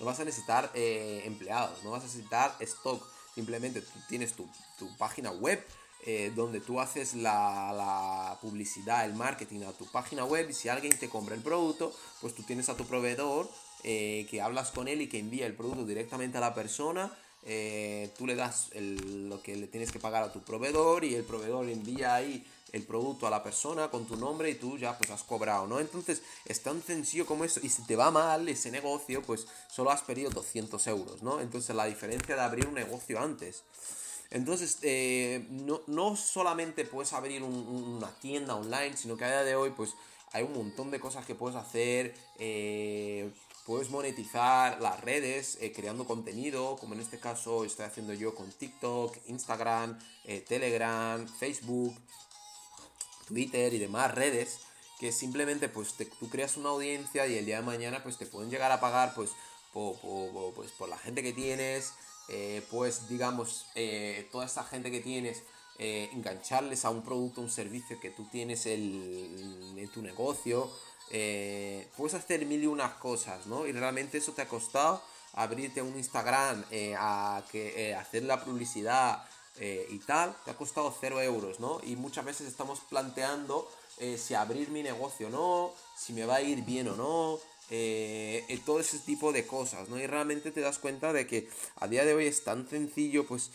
no 0.00 0.06
vas 0.06 0.18
a 0.18 0.24
necesitar 0.24 0.70
eh, 0.74 1.22
empleados, 1.24 1.82
no 1.84 1.90
vas 1.90 2.02
a 2.02 2.06
necesitar 2.06 2.56
stock, 2.60 3.06
simplemente 3.34 3.82
tú 3.82 3.98
tienes 4.08 4.32
tu, 4.32 4.48
tu 4.78 4.94
página 4.96 5.30
web 5.30 5.64
eh, 6.06 6.32
donde 6.34 6.60
tú 6.60 6.80
haces 6.80 7.14
la, 7.14 8.36
publicidad, 8.42 9.04
el 9.04 9.14
marketing 9.14 9.62
a 9.62 9.72
tu 9.72 9.86
página 9.86 10.24
web 10.24 10.50
y 10.50 10.52
si 10.52 10.68
alguien 10.68 10.98
te 10.98 11.08
compra 11.08 11.34
el 11.34 11.40
producto, 11.40 11.94
pues 12.20 12.34
tú 12.34 12.42
tienes 12.42 12.68
a 12.68 12.76
tu 12.76 12.84
proveedor 12.84 13.48
eh, 13.84 14.26
que 14.30 14.42
hablas 14.42 14.70
con 14.70 14.88
él 14.88 15.02
y 15.02 15.08
que 15.08 15.18
envía 15.18 15.46
el 15.46 15.54
producto 15.54 15.86
directamente 15.86 16.38
a 16.38 16.40
la 16.40 16.54
persona. 16.54 17.12
tú 18.16 18.26
le 18.26 18.34
das 18.34 18.70
lo 18.74 19.40
que 19.42 19.56
le 19.56 19.66
tienes 19.66 19.92
que 19.92 19.98
pagar 19.98 20.24
a 20.24 20.32
tu 20.32 20.40
proveedor 20.40 21.04
y 21.04 21.14
el 21.14 21.24
proveedor 21.24 21.68
envía 21.68 22.14
ahí 22.14 22.44
el 22.74 22.82
producto 22.84 23.26
a 23.26 23.30
la 23.30 23.42
persona 23.42 23.88
con 23.90 24.06
tu 24.06 24.16
nombre 24.16 24.50
y 24.50 24.56
tú 24.56 24.76
ya 24.76 24.98
pues 24.98 25.10
has 25.10 25.22
cobrado, 25.22 25.66
¿no? 25.66 25.80
Entonces 25.80 26.22
es 26.44 26.62
tan 26.62 26.82
sencillo 26.82 27.24
como 27.24 27.44
eso 27.44 27.60
y 27.62 27.68
si 27.68 27.82
te 27.86 27.96
va 27.96 28.10
mal 28.10 28.48
ese 28.48 28.70
negocio 28.70 29.22
pues 29.22 29.46
solo 29.68 29.90
has 29.90 30.02
perdido 30.02 30.30
200 30.30 30.86
euros, 30.88 31.22
¿no? 31.22 31.40
Entonces 31.40 31.74
la 31.76 31.86
diferencia 31.86 32.34
de 32.34 32.42
abrir 32.42 32.66
un 32.66 32.74
negocio 32.74 33.20
antes. 33.20 33.62
Entonces, 34.30 34.78
eh, 34.82 35.46
no, 35.50 35.82
no 35.86 36.16
solamente 36.16 36.84
puedes 36.84 37.12
abrir 37.12 37.42
un- 37.44 37.54
un- 37.54 37.84
una 37.98 38.10
tienda 38.20 38.56
online, 38.56 38.96
sino 38.96 39.16
que 39.16 39.24
a 39.24 39.28
día 39.28 39.44
de 39.44 39.54
hoy, 39.54 39.70
pues 39.70 39.94
hay 40.32 40.42
un 40.42 40.54
montón 40.54 40.90
de 40.90 40.98
cosas 40.98 41.24
que 41.24 41.34
puedes 41.36 41.56
hacer. 41.56 42.14
eh, 42.38 43.30
puedes 43.64 43.88
monetizar 43.90 44.78
las 44.82 45.00
redes 45.00 45.56
eh, 45.60 45.72
creando 45.72 46.04
contenido, 46.04 46.76
como 46.76 46.92
en 46.94 47.00
este 47.00 47.18
caso 47.18 47.64
estoy 47.64 47.86
haciendo 47.86 48.12
yo 48.12 48.34
con 48.34 48.50
TikTok, 48.52 49.16
Instagram, 49.28 49.98
Telegram, 50.48 51.26
Facebook, 51.26 51.94
Twitter 53.26 53.72
y 53.74 53.78
demás 53.78 54.14
redes 54.14 54.60
que 55.00 55.10
simplemente 55.12 55.68
pues 55.68 55.94
te- 55.94 56.04
tú 56.06 56.28
creas 56.30 56.56
una 56.56 56.70
audiencia 56.70 57.26
y 57.26 57.36
el 57.36 57.46
día 57.46 57.56
de 57.56 57.62
mañana 57.66 58.02
pues 58.02 58.16
te 58.18 58.26
pueden 58.26 58.50
llegar 58.50 58.70
a 58.72 58.80
pagar 58.80 59.14
pues 59.14 59.30
por, 59.72 59.96
pues, 60.54 60.70
por 60.72 60.88
la 60.88 60.98
gente 60.98 61.22
que 61.22 61.32
tienes 61.32 61.92
eh, 62.28 62.62
pues 62.70 63.08
digamos 63.08 63.66
eh, 63.74 64.28
toda 64.32 64.46
esta 64.46 64.62
gente 64.64 64.90
que 64.90 65.00
tienes 65.00 65.42
eh, 65.78 66.08
engancharles 66.12 66.84
a 66.84 66.90
un 66.90 67.02
producto 67.02 67.40
un 67.40 67.50
servicio 67.50 67.98
que 68.00 68.10
tú 68.10 68.24
tienes 68.30 68.66
el- 68.66 69.74
en 69.76 69.88
tu 69.88 70.00
negocio 70.02 70.70
puedes 71.96 72.14
hacer 72.14 72.44
mil 72.46 72.62
y 72.62 72.66
unas 72.66 72.94
cosas 72.94 73.46
no 73.46 73.66
y 73.66 73.72
realmente 73.72 74.18
eso 74.18 74.32
te 74.32 74.42
ha 74.42 74.48
costado 74.48 75.02
abrirte 75.34 75.82
un 75.82 75.96
Instagram 75.96 76.64
a 76.98 77.42
que 77.50 77.94
hacer 77.94 78.22
la 78.22 78.44
publicidad 78.44 79.22
eh, 79.58 79.86
y 79.90 79.98
tal, 80.00 80.34
te 80.44 80.50
ha 80.50 80.56
costado 80.56 80.94
0 81.00 81.20
euros, 81.22 81.60
¿no? 81.60 81.80
Y 81.84 81.96
muchas 81.96 82.24
veces 82.24 82.48
estamos 82.48 82.80
planteando 82.80 83.70
eh, 83.98 84.18
si 84.18 84.34
abrir 84.34 84.70
mi 84.70 84.82
negocio 84.82 85.28
o 85.28 85.30
no, 85.30 85.72
si 85.96 86.12
me 86.12 86.26
va 86.26 86.36
a 86.36 86.42
ir 86.42 86.62
bien 86.64 86.88
o 86.88 86.96
no, 86.96 87.38
eh, 87.70 88.60
todo 88.66 88.80
ese 88.80 88.98
tipo 88.98 89.32
de 89.32 89.46
cosas, 89.46 89.88
¿no? 89.88 89.98
Y 89.98 90.06
realmente 90.06 90.50
te 90.50 90.60
das 90.60 90.78
cuenta 90.78 91.12
de 91.12 91.26
que 91.26 91.48
a 91.76 91.86
día 91.86 92.04
de 92.04 92.14
hoy 92.14 92.26
es 92.26 92.42
tan 92.42 92.68
sencillo, 92.68 93.26
pues, 93.26 93.50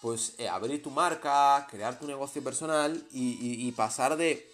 pues 0.00 0.34
abrir 0.50 0.82
tu 0.82 0.90
marca, 0.90 1.66
crear 1.70 1.98
tu 1.98 2.06
negocio 2.06 2.42
personal 2.42 3.06
y 3.12 3.70
pasar 3.72 4.16
de 4.16 4.50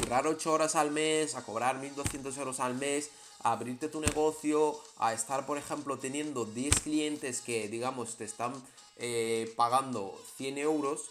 currar 0.00 0.26
8 0.26 0.52
horas 0.52 0.74
al 0.74 0.90
mes, 0.90 1.34
a 1.34 1.42
cobrar 1.42 1.80
1.200 1.80 2.36
euros 2.38 2.60
al 2.60 2.74
mes, 2.74 3.10
abrirte 3.44 3.88
tu 3.88 4.00
negocio, 4.00 4.80
a 4.98 5.12
estar, 5.12 5.46
por 5.46 5.58
ejemplo, 5.58 5.98
teniendo 5.98 6.44
10 6.46 6.80
clientes 6.80 7.40
que, 7.40 7.68
digamos, 7.68 8.16
te 8.16 8.24
están 8.24 8.52
eh, 8.96 9.52
pagando 9.56 10.18
100 10.36 10.58
euros, 10.58 11.02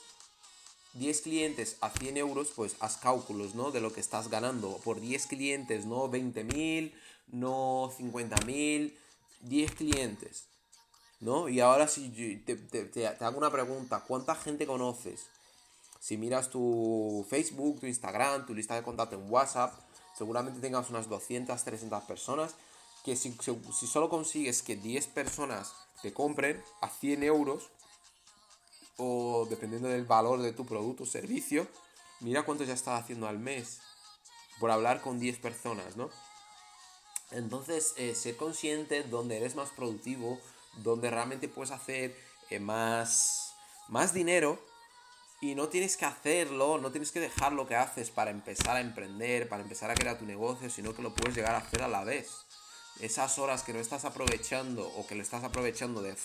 10 0.95 1.21
clientes 1.21 1.77
a 1.81 1.89
100 1.89 2.17
euros, 2.17 2.49
pues 2.55 2.75
haz 2.79 2.97
cálculos, 2.97 3.55
¿no? 3.55 3.71
De 3.71 3.81
lo 3.81 3.93
que 3.93 3.99
estás 4.01 4.29
ganando. 4.29 4.77
Por 4.83 4.99
10 4.99 5.27
clientes, 5.27 5.85
no 5.85 6.09
20.000, 6.09 6.91
no 7.27 7.91
50.000, 7.97 8.93
10 9.41 9.71
clientes, 9.75 10.43
¿no? 11.19 11.49
Y 11.49 11.59
ahora 11.59 11.87
si 11.87 12.09
te- 12.45 12.55
te- 12.55 12.85
te 12.85 13.07
hago 13.07 13.37
una 13.37 13.51
pregunta, 13.51 14.03
¿cuánta 14.07 14.35
gente 14.35 14.65
conoces? 14.65 15.27
Si 15.99 16.17
miras 16.17 16.49
tu 16.49 17.25
Facebook, 17.29 17.79
tu 17.79 17.85
Instagram, 17.87 18.45
tu 18.45 18.53
lista 18.53 18.75
de 18.75 18.83
contacto 18.83 19.15
en 19.15 19.31
WhatsApp, 19.31 19.73
seguramente 20.17 20.59
tengas 20.59 20.89
unas 20.89 21.09
200, 21.09 21.63
300 21.63 22.03
personas 22.03 22.55
que 23.03 23.15
si, 23.15 23.35
si- 23.41 23.87
solo 23.87 24.09
consigues 24.09 24.61
que 24.61 24.75
10 24.75 25.07
personas 25.07 25.73
te 26.01 26.13
compren 26.13 26.63
a 26.81 26.89
100 26.89 27.23
euros, 27.23 27.69
o 28.97 29.47
dependiendo 29.49 29.87
del 29.87 30.05
valor 30.05 30.41
de 30.41 30.53
tu 30.53 30.65
producto 30.65 31.03
o 31.03 31.05
servicio, 31.07 31.67
mira 32.19 32.43
cuánto 32.43 32.63
ya 32.63 32.73
estás 32.73 33.01
haciendo 33.01 33.27
al 33.27 33.39
mes 33.39 33.79
por 34.59 34.69
hablar 34.71 35.01
con 35.01 35.19
10 35.19 35.39
personas, 35.39 35.97
¿no? 35.97 36.09
Entonces, 37.31 37.93
eh, 37.97 38.13
ser 38.13 38.37
consciente 38.37 39.03
donde 39.03 39.37
eres 39.37 39.55
más 39.55 39.69
productivo, 39.71 40.39
donde 40.77 41.09
realmente 41.09 41.47
puedes 41.49 41.71
hacer 41.71 42.15
eh, 42.51 42.59
más, 42.59 43.53
más 43.87 44.13
dinero 44.13 44.63
y 45.43 45.55
no 45.55 45.67
tienes 45.67 45.97
que 45.97 46.05
hacerlo, 46.05 46.77
no 46.77 46.91
tienes 46.91 47.11
que 47.11 47.19
dejar 47.19 47.51
lo 47.51 47.67
que 47.67 47.75
haces 47.75 48.09
para 48.09 48.31
empezar 48.31 48.77
a 48.77 48.79
emprender, 48.79 49.49
para 49.49 49.61
empezar 49.61 49.91
a 49.91 49.93
crear 49.93 50.17
tu 50.17 50.25
negocio, 50.25 50.69
sino 50.69 50.95
que 50.95 51.01
lo 51.01 51.13
puedes 51.13 51.35
llegar 51.35 51.53
a 51.53 51.57
hacer 51.57 51.81
a 51.81 51.89
la 51.89 52.05
vez. 52.05 52.45
Esas 53.01 53.37
horas 53.39 53.61
que 53.61 53.73
no 53.73 53.79
estás 53.79 54.05
aprovechando 54.05 54.87
o 54.87 55.05
que 55.05 55.15
lo 55.15 55.21
estás 55.21 55.43
aprovechando 55.43 56.01
de, 56.01 56.15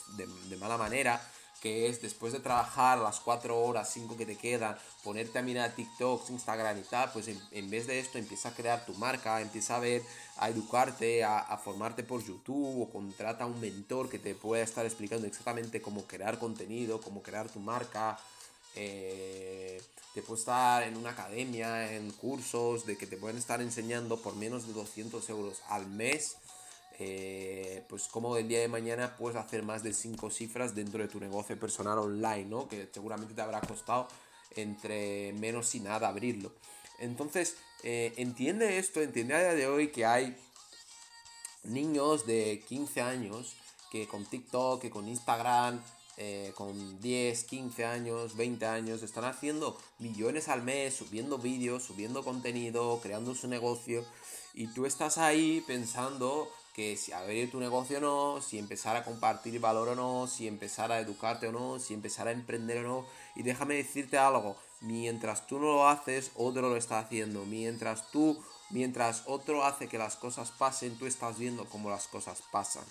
mala 0.60 0.78
manera, 0.78 1.20
que 1.60 1.88
es 1.88 2.00
después 2.00 2.32
de 2.32 2.38
trabajar 2.38 2.98
las 2.98 3.18
4 3.18 3.58
horas, 3.58 3.90
5 3.92 4.16
que 4.16 4.24
te 4.24 4.36
quedan, 4.36 4.78
ponerte 5.02 5.40
a 5.40 5.42
mirar 5.42 5.74
TikToks, 5.74 6.30
Instagram 6.30 6.78
y 6.78 6.82
tal, 6.82 7.10
pues 7.10 7.26
en, 7.26 7.42
en 7.50 7.68
vez 7.68 7.88
de 7.88 7.98
esto 7.98 8.18
empieza 8.18 8.50
a 8.50 8.54
crear 8.54 8.86
tu 8.86 8.94
marca, 8.94 9.40
empieza 9.40 9.74
a 9.74 9.80
ver, 9.80 10.00
a 10.36 10.48
educarte, 10.48 11.24
a, 11.24 11.40
a 11.40 11.58
formarte 11.58 12.04
por 12.04 12.24
YouTube 12.24 12.82
o 12.82 12.88
contrata 12.88 13.42
a 13.42 13.48
un 13.48 13.60
mentor 13.60 14.08
que 14.08 14.20
te 14.20 14.36
pueda 14.36 14.62
estar 14.62 14.86
explicando 14.86 15.26
exactamente 15.26 15.82
cómo 15.82 16.06
crear 16.06 16.38
contenido, 16.38 17.00
cómo 17.00 17.20
crear 17.20 17.48
tu 17.48 17.58
marca, 17.58 18.16
eh, 18.78 19.82
te 20.14 20.22
puede 20.22 20.40
estar 20.40 20.82
en 20.84 20.96
una 20.96 21.10
academia, 21.10 21.92
en 21.92 22.10
cursos, 22.12 22.86
de 22.86 22.96
que 22.96 23.06
te 23.06 23.16
pueden 23.16 23.36
estar 23.36 23.60
enseñando 23.60 24.22
por 24.22 24.36
menos 24.36 24.66
de 24.66 24.72
200 24.72 25.28
euros 25.30 25.62
al 25.68 25.86
mes. 25.86 26.36
eh, 27.00 27.84
pues 27.88 28.08
como 28.08 28.36
el 28.36 28.48
día 28.48 28.60
de 28.60 28.68
mañana 28.68 29.16
puedes 29.16 29.38
hacer 29.38 29.62
más 29.62 29.82
de 29.84 29.92
5 29.94 30.30
cifras 30.30 30.74
dentro 30.74 31.00
de 31.00 31.08
tu 31.08 31.20
negocio 31.20 31.58
personal 31.58 31.98
online, 31.98 32.46
¿no? 32.46 32.68
Que 32.68 32.88
seguramente 32.92 33.34
te 33.34 33.40
habrá 33.42 33.60
costado 33.60 34.08
entre 34.56 35.32
menos 35.34 35.74
y 35.76 35.80
nada 35.80 36.08
abrirlo. 36.08 36.52
Entonces, 36.98 37.56
eh, 37.84 38.12
entiende 38.16 38.78
esto, 38.78 39.00
entiende 39.00 39.34
a 39.34 39.40
día 39.40 39.54
de 39.54 39.66
hoy 39.68 39.88
que 39.88 40.04
hay 40.06 40.36
niños 41.62 42.26
de 42.26 42.64
15 42.68 43.00
años 43.00 43.54
que 43.92 44.08
con 44.08 44.24
TikTok, 44.26 44.82
que 44.82 44.90
con 44.90 45.06
Instagram, 45.08 45.80
eh, 46.20 46.50
con 46.56 47.00
10, 47.00 47.44
15 47.44 47.84
años, 47.84 48.36
20 48.36 48.66
años, 48.66 49.04
están 49.04 49.24
haciendo 49.24 49.78
millones 50.00 50.48
al 50.48 50.62
mes, 50.62 50.94
subiendo 50.94 51.38
vídeos, 51.38 51.84
subiendo 51.84 52.24
contenido, 52.24 52.98
creando 53.00 53.36
su 53.36 53.46
negocio. 53.46 54.04
Y 54.52 54.66
tú 54.66 54.84
estás 54.84 55.16
ahí 55.16 55.62
pensando 55.64 56.50
que 56.74 56.96
si 56.96 57.12
abrir 57.12 57.52
tu 57.52 57.60
negocio 57.60 57.98
o 57.98 58.00
no, 58.00 58.40
si 58.42 58.58
empezar 58.58 58.96
a 58.96 59.04
compartir 59.04 59.60
valor 59.60 59.90
o 59.90 59.94
no, 59.94 60.26
si 60.26 60.48
empezar 60.48 60.90
a 60.90 60.98
educarte 60.98 61.46
o 61.46 61.52
no, 61.52 61.78
si 61.78 61.94
empezar 61.94 62.26
a 62.26 62.32
emprender 62.32 62.84
o 62.84 62.88
no. 62.88 63.06
Y 63.36 63.44
déjame 63.44 63.74
decirte 63.74 64.18
algo, 64.18 64.56
mientras 64.80 65.46
tú 65.46 65.60
no 65.60 65.66
lo 65.66 65.88
haces, 65.88 66.32
otro 66.34 66.68
lo 66.68 66.76
está 66.76 66.98
haciendo. 66.98 67.44
Mientras 67.44 68.10
tú, 68.10 68.42
mientras 68.70 69.22
otro 69.26 69.64
hace 69.64 69.86
que 69.86 69.98
las 69.98 70.16
cosas 70.16 70.50
pasen, 70.50 70.98
tú 70.98 71.06
estás 71.06 71.38
viendo 71.38 71.64
cómo 71.66 71.90
las 71.90 72.08
cosas 72.08 72.42
pasan. 72.50 72.84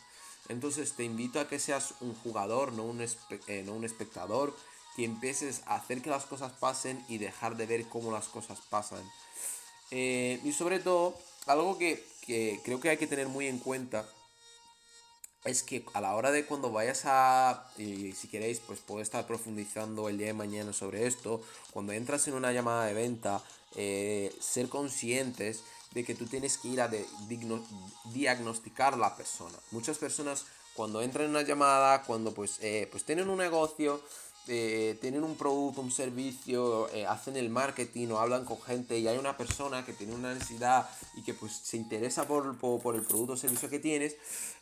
Entonces 0.50 0.94
te 0.94 1.04
invito 1.04 1.40
a 1.40 1.48
que 1.48 1.60
seas 1.60 1.94
un 2.02 2.16
jugador, 2.16 2.74
no 2.74 2.84
un, 2.84 3.02
eh, 3.02 3.64
no 3.66 3.74
un 3.74 3.84
espectador, 3.84 4.56
que 4.96 5.06
empieces 5.06 5.62
a 5.66 5.76
hacer 5.76 6.02
que 6.02 6.10
las 6.10 6.26
cosas 6.26 6.52
pasen 6.54 7.04
y 7.08 7.18
dejar 7.18 7.58
de 7.58 7.66
ver 7.66 7.88
cómo 7.88 8.12
las 8.12 8.28
cosas 8.28 8.60
pasan. 8.70 9.04
Eh, 9.92 10.40
y 10.44 10.52
sobre 10.54 10.80
todo, 10.80 11.18
algo 11.46 11.78
que, 11.78 12.06
que 12.26 12.60
creo 12.64 12.80
que 12.80 12.90
hay 12.90 12.98
que 12.98 13.08
tener 13.08 13.28
muy 13.28 13.48
en 13.48 13.60
cuenta 13.60 14.08
es 15.48 15.64
que 15.64 15.84
a 15.94 16.02
la 16.02 16.16
hora 16.16 16.32
de 16.32 16.46
cuando 16.46 16.72
vayas 16.72 17.04
a, 17.06 17.72
y 17.78 18.12
si 18.14 18.28
queréis, 18.28 18.60
pues 18.60 18.80
puedo 18.80 19.02
estar 19.02 19.26
profundizando 19.26 20.10
el 20.10 20.18
día 20.18 20.28
de 20.28 20.34
mañana 20.34 20.74
sobre 20.74 21.08
esto, 21.08 21.42
cuando 21.72 21.94
entras 21.94 22.28
en 22.28 22.34
una 22.34 22.52
llamada 22.52 22.86
de 22.86 22.94
venta, 22.94 23.42
eh, 23.76 24.34
ser 24.40 24.70
conscientes 24.70 25.64
de 25.94 26.04
que 26.04 26.16
tú 26.16 26.26
tienes 26.26 26.58
que 26.58 26.68
ir 26.70 26.82
a 26.82 26.88
de- 26.88 27.06
digno- 27.28 27.64
diagnosticar 28.14 28.98
la 28.98 29.16
persona. 29.16 29.56
Muchas 29.72 29.98
personas 29.98 30.46
cuando 30.74 31.02
entran 31.02 31.26
en 31.26 31.32
una 31.32 31.42
llamada, 31.42 32.04
cuando 32.04 32.34
pues, 32.34 32.60
eh, 32.62 32.88
pues 32.92 33.04
tienen 33.04 33.30
un 33.30 33.38
negocio, 33.38 34.02
eh, 34.48 34.98
tienen 35.02 35.24
un 35.24 35.36
producto, 35.36 35.82
un 35.82 35.92
servicio, 35.92 36.88
eh, 36.94 37.06
hacen 37.06 37.36
el 37.36 37.50
marketing 37.50 38.10
o 38.10 38.20
hablan 38.20 38.46
con 38.46 38.62
gente 38.62 38.98
y 38.98 39.08
hay 39.08 39.18
una 39.18 39.36
persona 39.36 39.86
que 39.86 39.94
tiene 39.94 40.16
una 40.16 40.34
necesidad 40.34 40.90
y 41.16 41.24
que 41.24 41.34
pues 41.34 41.52
se 41.54 41.78
interesa 41.78 42.28
por, 42.28 42.58
por, 42.58 42.96
el 42.96 43.02
producto 43.02 43.34
o 43.34 43.38
servicio 43.38 43.70
que 43.70 43.80
tienes, 43.80 44.16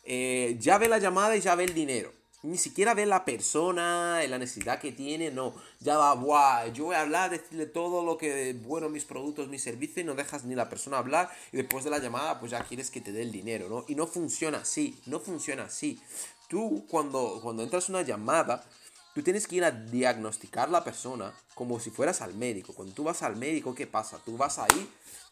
eh, 0.04 0.56
ya 0.60 0.78
ve 0.78 0.88
la 0.88 0.98
llamada 0.98 1.36
y 1.36 1.40
ya 1.40 1.54
ve 1.54 1.64
el 1.64 1.74
dinero. 1.74 2.12
Ni 2.42 2.58
siquiera 2.58 2.94
ve 2.94 3.06
la 3.06 3.24
persona, 3.24 4.20
la 4.28 4.38
necesidad 4.38 4.78
que 4.78 4.92
tiene, 4.92 5.30
no. 5.30 5.54
Ya 5.80 5.96
va, 5.96 6.14
buah, 6.14 6.68
yo 6.68 6.84
voy 6.84 6.94
a 6.94 7.00
hablar, 7.00 7.30
decirle 7.30 7.66
todo 7.66 8.04
lo 8.04 8.18
que, 8.18 8.54
bueno, 8.64 8.88
mis 8.88 9.04
productos, 9.04 9.48
mis 9.48 9.62
servicios, 9.62 9.98
y 9.98 10.04
no 10.04 10.14
dejas 10.14 10.44
ni 10.44 10.54
la 10.54 10.68
persona 10.68 10.98
hablar, 10.98 11.30
y 11.52 11.56
después 11.56 11.84
de 11.84 11.90
la 11.90 11.98
llamada, 11.98 12.38
pues 12.38 12.52
ya 12.52 12.62
quieres 12.62 12.90
que 12.90 13.00
te 13.00 13.12
dé 13.12 13.22
el 13.22 13.32
dinero, 13.32 13.68
¿no? 13.68 13.84
Y 13.88 13.94
no 13.94 14.06
funciona 14.06 14.58
así, 14.58 15.00
no 15.06 15.18
funciona 15.18 15.64
así. 15.64 16.00
Tú, 16.48 16.86
cuando, 16.88 17.40
cuando 17.42 17.62
entras 17.62 17.88
una 17.88 18.02
llamada, 18.02 18.64
Tú 19.16 19.22
tienes 19.22 19.46
que 19.46 19.56
ir 19.56 19.64
a 19.64 19.70
diagnosticar 19.70 20.68
la 20.68 20.84
persona 20.84 21.32
como 21.54 21.80
si 21.80 21.88
fueras 21.88 22.20
al 22.20 22.34
médico. 22.34 22.74
Cuando 22.74 22.92
tú 22.92 23.02
vas 23.02 23.22
al 23.22 23.34
médico, 23.34 23.74
¿qué 23.74 23.86
pasa? 23.86 24.20
Tú 24.22 24.36
vas 24.36 24.58
ahí, 24.58 24.90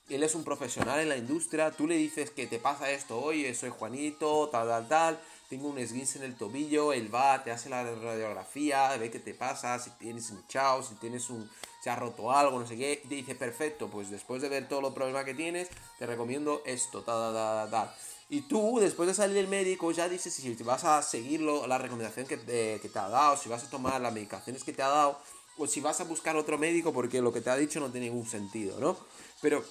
él 0.09 0.23
es 0.23 0.35
un 0.35 0.43
profesional 0.43 1.01
en 1.01 1.11
la 1.11 1.19
industria, 1.19 1.71
tú 1.71 1.87
le 1.87 1.97
dices 1.97 2.31
que 2.31 2.47
te 2.47 2.59
pasa 2.59 2.91
esto, 2.91 3.19
oye, 3.19 3.55
soy 3.55 3.69
Juanito, 3.69 4.49
tal, 4.49 4.69
tal, 4.69 4.89
tal, 4.89 5.21
tengo 5.55 5.69
un 5.69 5.79
esguince 5.79 6.19
en 6.19 6.25
el 6.25 6.35
tobillo, 6.35 6.93
él 6.93 7.15
va, 7.15 7.45
te 7.45 7.53
hace 7.53 7.69
la 7.69 7.85
radiografía, 7.85 8.97
ve 8.97 9.09
qué 9.13 9.21
te 9.21 9.35
pasa, 9.35 9.79
si 9.79 9.91
tienes 9.91 10.29
hinchado, 10.31 10.83
si 10.83 10.97
tienes 10.97 11.31
un, 11.31 11.49
se 11.81 11.91
ha 11.91 11.95
roto 11.95 12.33
algo, 12.33 12.59
no 12.59 12.67
sé 12.67 12.77
qué, 12.77 13.01
y 13.05 13.07
te 13.07 13.15
dice, 13.15 13.37
perfecto, 13.37 13.89
pues 13.89 14.11
después 14.11 14.43
de 14.43 14.49
ver 14.49 14.67
todos 14.69 14.83
los 14.83 14.93
problemas 14.95 15.25
que 15.25 15.33
tienes, 15.33 15.69
te 15.97 16.07
recomiendo 16.07 16.61
esto, 16.67 17.05
tal, 17.05 17.33
tal, 17.33 17.71
tal, 17.71 17.71
tal. 17.71 17.95
Y 18.29 18.41
tú, 18.49 18.81
después 18.81 19.07
de 19.07 19.15
salir 19.15 19.37
del 19.37 19.47
médico, 19.47 19.93
ya 19.93 20.09
dices 20.09 20.35
si 20.35 20.53
vas 20.65 20.83
a 20.83 21.01
seguir 21.03 21.41
la 21.41 21.79
recomendación 21.79 22.27
que 22.27 22.37
te, 22.37 22.81
que 22.81 22.89
te 22.89 22.99
ha 22.99 23.09
dado, 23.09 23.37
si 23.37 23.49
vas 23.49 23.63
a 23.63 23.71
tomar 23.71 24.01
las 24.01 24.13
medicaciones 24.13 24.65
que 24.65 24.73
te 24.73 24.83
ha 24.83 24.89
dado, 24.89 25.21
o 25.57 25.69
si 25.69 25.81
vas 25.81 26.01
a 26.01 26.05
buscar 26.05 26.35
otro 26.35 26.59
médico 26.59 26.93
porque 26.93 27.23
lo 27.23 27.33
que 27.33 27.43
te 27.43 27.51
ha 27.51 27.57
dicho 27.57 27.79
no 27.79 27.93
tiene 27.93 28.09
ningún 28.09 28.27
sentido, 28.27 28.81
¿no? 28.81 28.97
Pero 29.41 29.65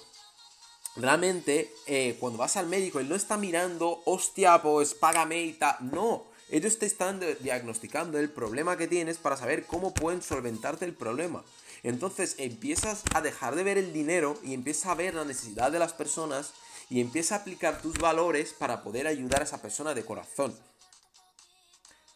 realmente, 0.95 1.73
eh, 1.87 2.17
cuando 2.19 2.39
vas 2.39 2.57
al 2.57 2.67
médico, 2.67 2.99
él 2.99 3.09
no 3.09 3.15
está 3.15 3.37
mirando, 3.37 4.01
hostia, 4.05 4.61
pues 4.61 4.93
págame 4.93 5.43
y 5.43 5.53
tal. 5.53 5.75
No, 5.81 6.25
ellos 6.49 6.77
te 6.77 6.85
están 6.85 7.19
diagnosticando 7.39 8.19
el 8.19 8.29
problema 8.29 8.77
que 8.77 8.87
tienes 8.87 9.17
para 9.17 9.37
saber 9.37 9.65
cómo 9.65 9.93
pueden 9.93 10.21
solventarte 10.21 10.85
el 10.85 10.93
problema. 10.93 11.43
Entonces 11.83 12.35
empiezas 12.37 13.03
a 13.13 13.21
dejar 13.21 13.55
de 13.55 13.63
ver 13.63 13.77
el 13.77 13.91
dinero 13.91 14.37
y 14.43 14.53
empiezas 14.53 14.85
a 14.87 14.95
ver 14.95 15.15
la 15.15 15.25
necesidad 15.25 15.71
de 15.71 15.79
las 15.79 15.93
personas 15.93 16.53
y 16.89 17.01
empiezas 17.01 17.33
a 17.33 17.41
aplicar 17.41 17.81
tus 17.81 17.97
valores 17.97 18.53
para 18.53 18.83
poder 18.83 19.07
ayudar 19.07 19.41
a 19.41 19.45
esa 19.45 19.61
persona 19.61 19.93
de 19.93 20.05
corazón. 20.05 20.55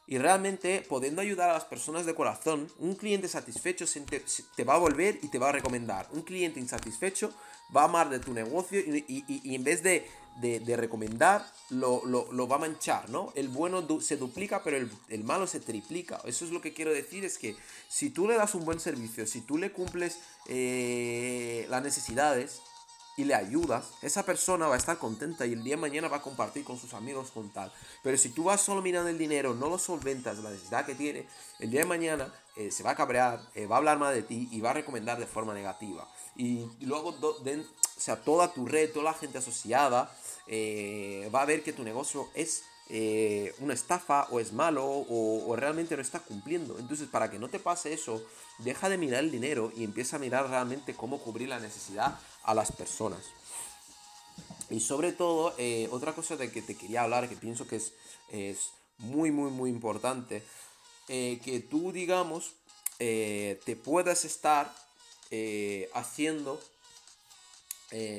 Y 0.09 0.17
realmente, 0.19 0.85
pudiendo 0.87 1.21
ayudar 1.21 1.49
a 1.49 1.53
las 1.53 1.65
personas 1.65 2.05
de 2.05 2.15
corazón, 2.15 2.71
un 2.79 2.95
cliente 2.95 3.27
satisfecho 3.27 3.85
te, 4.55 4.63
va 4.63 4.75
a 4.75 4.79
volver 4.79 5.19
y 5.21 5.27
te 5.27 5.37
va 5.37 5.49
a 5.49 5.51
recomendar. 5.51 6.07
Un 6.13 6.21
cliente 6.21 6.61
insatisfecho 6.61 7.33
va 7.75 7.81
a 7.81 7.85
amar 7.85 8.09
de 8.09 8.19
tu 8.19 8.33
negocio 8.33 8.79
y, 8.79 9.53
en 9.53 9.63
vez 9.65 9.83
de, 9.83 10.07
recomendar, 10.77 11.45
lo, 11.71 12.47
va 12.47 12.55
a 12.55 12.59
manchar, 12.59 13.09
¿no? 13.09 13.33
El 13.35 13.49
bueno 13.49 13.85
se 13.99 14.15
duplica, 14.15 14.63
pero 14.63 14.77
el, 14.77 14.89
el 15.09 15.25
malo 15.25 15.45
se 15.45 15.59
triplica. 15.59 16.21
Eso 16.23 16.45
es 16.45 16.51
lo 16.51 16.61
que 16.61 16.73
quiero 16.73 16.93
decir, 16.93 17.25
es 17.25 17.37
que 17.37 17.57
si 17.89 18.09
tú 18.09 18.29
le 18.29 18.35
das 18.35 18.55
un 18.55 18.63
buen 18.63 18.79
servicio, 18.79 19.27
si 19.27 19.41
tú 19.41 19.57
le 19.57 19.73
cumples 19.73 20.19
eh, 20.47 21.67
las 21.69 21.83
necesidades, 21.83 22.61
y 23.17 23.23
le 23.23 23.33
ayudas, 23.33 23.93
esa 24.03 24.23
persona 24.23 24.67
va 24.67 24.75
a 24.75 24.77
estar 24.77 24.99
contenta 24.99 25.47
y 25.47 25.53
el 25.53 25.63
día 25.63 25.75
de 25.75 25.81
mañana 25.81 26.07
va 26.07 26.17
a 26.17 26.21
compartir 26.21 26.63
con 26.63 26.77
sus 26.77 26.93
amigos 26.93 27.31
con 27.31 27.49
tal. 27.49 27.73
Pero 28.03 28.15
si 28.15 28.29
tú 28.29 28.43
vas 28.43 28.61
solo 28.61 28.83
mirando 28.83 29.09
el 29.09 29.17
dinero, 29.17 29.55
no 29.55 29.69
lo 29.69 29.79
solventas, 29.79 30.37
la 30.37 30.51
necesidad 30.51 30.85
que 30.85 30.93
tiene, 30.93 31.27
el 31.59 31.71
día 31.71 31.81
de 31.81 31.87
mañana 31.87 32.31
eh, 32.55 32.69
se 32.69 32.83
va 32.83 32.91
a 32.91 32.95
cabrear, 32.95 33.41
eh, 33.55 33.65
va 33.65 33.77
a 33.77 33.79
hablar 33.79 33.97
mal 33.97 34.13
de 34.13 34.21
ti 34.21 34.47
y 34.51 34.61
va 34.61 34.69
a 34.69 34.73
recomendar 34.73 35.19
de 35.19 35.25
forma 35.25 35.55
negativa. 35.55 36.07
Y 36.35 36.67
luego, 36.81 37.15
sea, 37.97 38.21
toda 38.21 38.53
tu 38.53 38.67
red, 38.67 38.91
toda 38.91 39.05
la 39.05 39.13
gente 39.15 39.39
asociada 39.39 40.15
eh, 40.45 41.27
va 41.33 41.41
a 41.41 41.45
ver 41.45 41.63
que 41.63 41.73
tu 41.73 41.83
negocio 41.83 42.29
es 42.35 42.63
una 43.59 43.73
estafa 43.73 44.27
o 44.31 44.39
es 44.39 44.53
malo 44.53 44.85
o, 44.85 45.49
o 45.49 45.55
realmente 45.57 45.95
no 45.95 46.01
está 46.01 46.19
cumpliendo. 46.19 46.79
Entonces, 46.79 47.09
para 47.09 47.29
que 47.29 47.37
no 47.37 47.49
te 47.49 47.59
pase 47.59 47.91
eso, 47.91 48.23
deja 48.59 48.87
de 48.87 48.97
mirar 48.97 49.23
el 49.23 49.31
dinero 49.31 49.73
y 49.75 49.83
empieza 49.83 50.15
a 50.15 50.19
mirar 50.19 50.49
realmente 50.49 50.95
cómo 50.95 51.19
cubrir 51.19 51.49
la 51.49 51.59
necesidad 51.59 52.17
a 52.47 52.55
las 52.55 52.71
personas. 52.71 53.19
Y 54.69 54.79
sobre 54.79 55.11
todo, 55.11 55.53
eh, 55.57 55.87
otra 55.91 56.15
cosa 56.15 56.35
de 56.35 56.51
que 56.51 56.61
te 56.61 56.75
quería 56.75 57.03
hablar, 57.03 57.29
que 57.29 57.35
pienso 57.35 57.67
que 57.67 57.75
es, 57.75 57.93
es 58.29 58.71
muy, 58.97 59.31
muy, 59.31 59.51
muy 59.51 59.69
importante, 59.69 60.43
eh, 61.07 61.39
que 61.43 61.59
tú, 61.59 61.91
digamos, 61.91 62.53
eh, 62.99 63.61
te 63.65 63.75
puedas 63.75 64.25
estar 64.25 64.73
haciendo, 65.93 66.57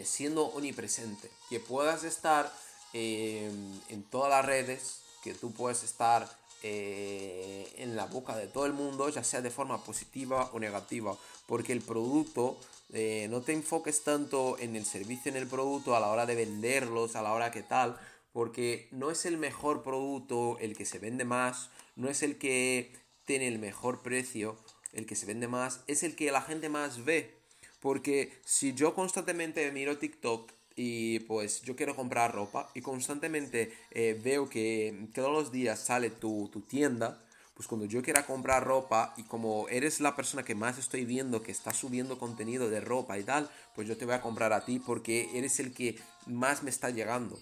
siendo 0.04 0.44
omnipresente, 0.48 1.30
que 1.48 1.58
puedas 1.58 2.04
estar 2.04 2.52
en 2.92 4.02
todas 4.10 4.28
las 4.28 4.44
redes, 4.44 5.00
que 5.22 5.32
tú 5.32 5.52
puedes 5.52 5.82
estar 5.84 6.28
eh, 6.62 7.72
en 7.76 7.96
la 7.96 8.06
boca 8.06 8.36
de 8.36 8.46
todo 8.46 8.66
el 8.66 8.72
mundo, 8.72 9.08
ya 9.08 9.22
sea 9.22 9.40
de 9.40 9.50
forma 9.50 9.84
positiva 9.84 10.50
o 10.52 10.58
negativa, 10.58 11.16
porque 11.46 11.72
el 11.72 11.82
producto, 11.82 12.58
eh, 12.92 13.26
no 13.30 13.42
te 13.42 13.52
enfoques 13.52 14.02
tanto 14.02 14.58
en 14.58 14.76
el 14.76 14.84
servicio, 14.84 15.30
en 15.30 15.36
el 15.36 15.46
producto, 15.46 15.94
a 15.94 16.00
la 16.00 16.08
hora 16.08 16.26
de 16.26 16.34
venderlos, 16.34 17.16
a 17.16 17.22
la 17.22 17.32
hora 17.32 17.50
que 17.50 17.62
tal, 17.62 17.98
porque 18.32 18.88
no 18.90 19.10
es 19.10 19.24
el 19.24 19.38
mejor 19.38 19.82
producto 19.82 20.58
el 20.60 20.76
que 20.76 20.84
se 20.84 20.98
vende 20.98 21.24
más, 21.24 21.70
no 21.96 22.08
es 22.08 22.22
el 22.22 22.38
que 22.38 22.92
tiene 23.24 23.48
el 23.48 23.58
mejor 23.58 24.02
precio, 24.02 24.56
el 24.92 25.06
que 25.06 25.16
se 25.16 25.26
vende 25.26 25.48
más, 25.48 25.80
es 25.86 26.02
el 26.02 26.16
que 26.16 26.32
la 26.32 26.42
gente 26.42 26.68
más 26.68 27.04
ve. 27.04 27.34
Porque 27.80 28.32
si 28.44 28.74
yo 28.74 28.94
constantemente 28.94 29.70
miro 29.70 29.98
TikTok 29.98 30.50
y 30.80 31.18
pues 31.18 31.62
yo 31.62 31.74
quiero 31.74 31.96
comprar 31.96 32.32
ropa 32.32 32.70
y 32.72 32.82
constantemente 32.82 33.76
eh, 33.90 34.18
veo 34.22 34.48
que 34.48 35.08
todos 35.12 35.32
los 35.32 35.50
días 35.50 35.80
sale 35.80 36.08
tu, 36.08 36.48
tu 36.52 36.60
tienda, 36.60 37.18
pues 37.56 37.66
cuando 37.66 37.84
yo 37.84 38.00
quiera 38.00 38.24
comprar 38.24 38.64
ropa 38.64 39.12
y 39.16 39.24
como 39.24 39.68
eres 39.70 39.98
la 39.98 40.14
persona 40.14 40.44
que 40.44 40.54
más 40.54 40.78
estoy 40.78 41.04
viendo 41.04 41.42
que 41.42 41.50
está 41.50 41.74
subiendo 41.74 42.16
contenido 42.16 42.70
de 42.70 42.78
ropa 42.78 43.18
y 43.18 43.24
tal, 43.24 43.50
pues 43.74 43.88
yo 43.88 43.96
te 43.96 44.04
voy 44.04 44.14
a 44.14 44.20
comprar 44.20 44.52
a 44.52 44.64
ti 44.64 44.78
porque 44.78 45.28
eres 45.34 45.58
el 45.58 45.74
que 45.74 45.98
más 46.26 46.62
me 46.62 46.70
está 46.70 46.90
llegando. 46.90 47.36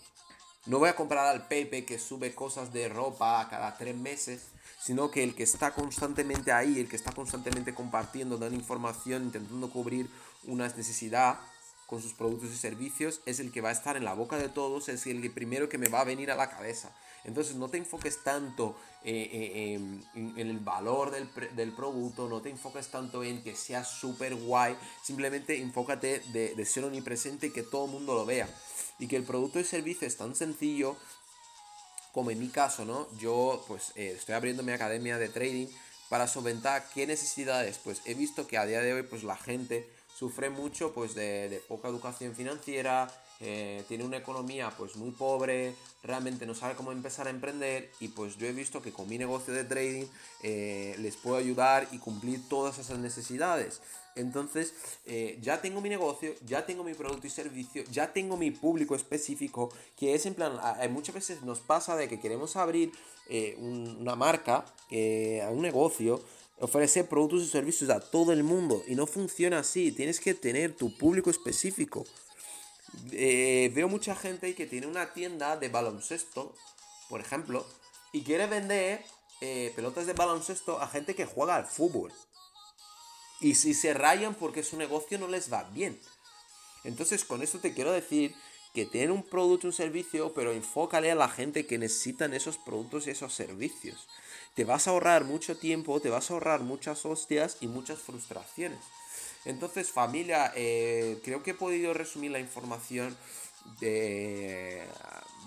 No 0.64 0.78
voy 0.78 0.88
a 0.88 0.96
comprar 0.96 1.26
al 1.26 1.46
Pepe 1.46 1.84
que 1.84 1.98
sube 1.98 2.34
cosas 2.34 2.72
de 2.72 2.88
ropa 2.88 3.46
cada 3.50 3.76
tres 3.76 3.94
meses, 3.94 4.46
sino 4.80 5.10
que 5.10 5.22
el 5.22 5.34
que 5.34 5.42
está 5.42 5.74
constantemente 5.74 6.52
ahí, 6.52 6.80
el 6.80 6.88
que 6.88 6.96
está 6.96 7.12
constantemente 7.12 7.74
compartiendo, 7.74 8.38
dando 8.38 8.56
información, 8.56 9.24
intentando 9.24 9.68
cubrir 9.68 10.08
una 10.46 10.66
necesidad 10.68 11.38
con 11.86 12.02
sus 12.02 12.12
productos 12.12 12.50
y 12.50 12.56
servicios, 12.56 13.20
es 13.26 13.40
el 13.40 13.52
que 13.52 13.60
va 13.60 13.68
a 13.70 13.72
estar 13.72 13.96
en 13.96 14.04
la 14.04 14.14
boca 14.14 14.36
de 14.38 14.48
todos, 14.48 14.88
es 14.88 15.06
el 15.06 15.22
que 15.22 15.30
primero 15.30 15.68
que 15.68 15.78
me 15.78 15.88
va 15.88 16.00
a 16.00 16.04
venir 16.04 16.30
a 16.30 16.36
la 16.36 16.50
cabeza. 16.50 16.92
Entonces 17.24 17.56
no 17.56 17.68
te 17.68 17.78
enfoques 17.78 18.22
tanto 18.22 18.76
eh, 19.02 19.28
eh, 19.32 19.74
en, 19.74 20.38
en 20.38 20.48
el 20.48 20.58
valor 20.60 21.10
del, 21.10 21.72
producto, 21.72 22.28
no 22.28 22.40
te 22.40 22.50
enfoques 22.50 22.88
tanto 22.88 23.24
en 23.24 23.42
que 23.42 23.56
sea 23.56 23.84
súper 23.84 24.34
guay, 24.34 24.76
simplemente 25.02 25.60
enfócate 25.60 26.20
de, 26.32 26.54
de 26.54 26.64
ser 26.64 26.84
omnipresente 26.84 27.48
y 27.48 27.50
que 27.50 27.62
todo 27.62 27.86
el 27.86 27.92
mundo 27.92 28.14
lo 28.14 28.24
vea. 28.24 28.48
Y 28.98 29.08
que 29.08 29.16
el 29.16 29.24
producto 29.24 29.58
y 29.60 29.64
servicio 29.64 30.06
es 30.06 30.16
tan 30.16 30.34
sencillo 30.34 30.96
como 32.16 32.30
en 32.30 32.38
mi 32.38 32.48
caso, 32.48 32.86
¿no? 32.86 33.06
Yo 33.18 33.62
pues 33.68 33.92
eh, 33.94 34.14
estoy 34.16 34.34
abriendo 34.34 34.62
mi 34.62 34.72
academia 34.72 35.18
de 35.18 35.28
trading 35.28 35.66
para 36.08 36.26
solventar 36.26 36.88
qué 36.94 37.06
necesidades. 37.06 37.76
Pues 37.76 38.00
he 38.06 38.14
visto 38.14 38.46
que 38.46 38.56
a 38.56 38.64
día 38.64 38.80
de 38.80 38.94
hoy 38.94 39.02
pues 39.02 39.22
la 39.22 39.36
gente 39.36 39.86
sufre 40.16 40.48
mucho 40.50 40.92
pues 40.92 41.14
de, 41.14 41.48
de 41.48 41.58
poca 41.60 41.88
educación 41.88 42.34
financiera, 42.34 43.08
eh, 43.40 43.84
tiene 43.86 44.04
una 44.04 44.16
economía 44.16 44.70
pues 44.78 44.96
muy 44.96 45.10
pobre, 45.10 45.74
realmente 46.02 46.46
no 46.46 46.54
sabe 46.54 46.74
cómo 46.74 46.90
empezar 46.90 47.26
a 47.26 47.30
emprender 47.30 47.90
y 48.00 48.08
pues 48.08 48.38
yo 48.38 48.46
he 48.46 48.52
visto 48.52 48.80
que 48.80 48.92
con 48.92 49.08
mi 49.08 49.18
negocio 49.18 49.52
de 49.52 49.64
trading 49.64 50.06
eh, 50.42 50.96
les 51.00 51.16
puedo 51.16 51.36
ayudar 51.36 51.86
y 51.92 51.98
cumplir 51.98 52.48
todas 52.48 52.78
esas 52.78 52.98
necesidades. 52.98 53.82
Entonces, 54.14 54.72
eh, 55.04 55.38
ya 55.42 55.60
tengo 55.60 55.82
mi 55.82 55.90
negocio, 55.90 56.32
ya 56.46 56.64
tengo 56.64 56.82
mi 56.82 56.94
producto 56.94 57.26
y 57.26 57.30
servicio, 57.30 57.84
ya 57.90 58.14
tengo 58.14 58.38
mi 58.38 58.50
público 58.50 58.94
específico, 58.94 59.68
que 59.98 60.14
es 60.14 60.24
en 60.24 60.32
plan, 60.34 60.58
muchas 60.90 61.14
veces 61.14 61.42
nos 61.42 61.58
pasa 61.60 61.96
de 61.96 62.08
que 62.08 62.18
queremos 62.18 62.56
abrir 62.56 62.90
un- 63.58 63.98
una 64.00 64.16
marca, 64.16 64.64
a 64.90 65.50
un 65.50 65.60
negocio, 65.60 66.22
ofrecer 66.58 67.08
productos 67.08 67.42
y 67.42 67.48
servicios 67.48 67.90
a 67.90 68.00
todo 68.00 68.32
el 68.32 68.42
mundo 68.42 68.82
y 68.86 68.94
no 68.94 69.06
funciona 69.06 69.58
así, 69.58 69.92
tienes 69.92 70.20
que 70.20 70.34
tener 70.34 70.74
tu 70.74 70.96
público 70.96 71.30
específico. 71.30 72.06
Eh, 73.12 73.70
veo 73.74 73.88
mucha 73.88 74.14
gente 74.14 74.54
que 74.54 74.66
tiene 74.66 74.86
una 74.86 75.12
tienda 75.12 75.56
de 75.56 75.68
baloncesto, 75.68 76.54
por 77.08 77.20
ejemplo, 77.20 77.66
y 78.12 78.22
quiere 78.22 78.46
vender 78.46 79.04
eh, 79.40 79.72
pelotas 79.76 80.06
de 80.06 80.14
baloncesto 80.14 80.80
a 80.80 80.88
gente 80.88 81.14
que 81.14 81.26
juega 81.26 81.56
al 81.56 81.66
fútbol. 81.66 82.12
Y 83.40 83.56
si 83.56 83.74
se 83.74 83.92
rayan 83.92 84.34
porque 84.34 84.62
su 84.62 84.78
negocio 84.78 85.18
no 85.18 85.28
les 85.28 85.52
va 85.52 85.64
bien. 85.64 86.00
Entonces, 86.84 87.24
con 87.24 87.42
esto 87.42 87.58
te 87.58 87.74
quiero 87.74 87.92
decir 87.92 88.34
que 88.72 88.86
tiene 88.86 89.12
un 89.12 89.22
producto, 89.22 89.66
un 89.66 89.72
servicio, 89.72 90.32
pero 90.32 90.52
enfócale 90.52 91.10
a 91.10 91.14
la 91.14 91.28
gente 91.28 91.66
que 91.66 91.78
necesitan 91.78 92.32
esos 92.32 92.56
productos 92.56 93.06
y 93.06 93.10
esos 93.10 93.34
servicios. 93.34 94.06
Te 94.56 94.64
vas 94.64 94.88
a 94.88 94.90
ahorrar 94.90 95.24
mucho 95.24 95.58
tiempo, 95.58 96.00
te 96.00 96.08
vas 96.08 96.30
a 96.30 96.34
ahorrar 96.34 96.62
muchas 96.62 97.04
hostias 97.04 97.58
y 97.60 97.68
muchas 97.68 97.98
frustraciones. 97.98 98.80
Entonces, 99.44 99.90
familia, 99.90 100.50
eh, 100.56 101.20
creo 101.22 101.42
que 101.42 101.50
he 101.50 101.54
podido 101.54 101.92
resumir 101.92 102.30
la 102.30 102.40
información 102.40 103.14
de 103.80 104.82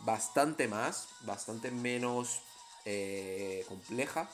bastante 0.06 0.68
más, 0.68 1.10
bastante 1.22 1.72
menos 1.72 2.44
eh, 2.86 3.66
compleja. 3.68 4.30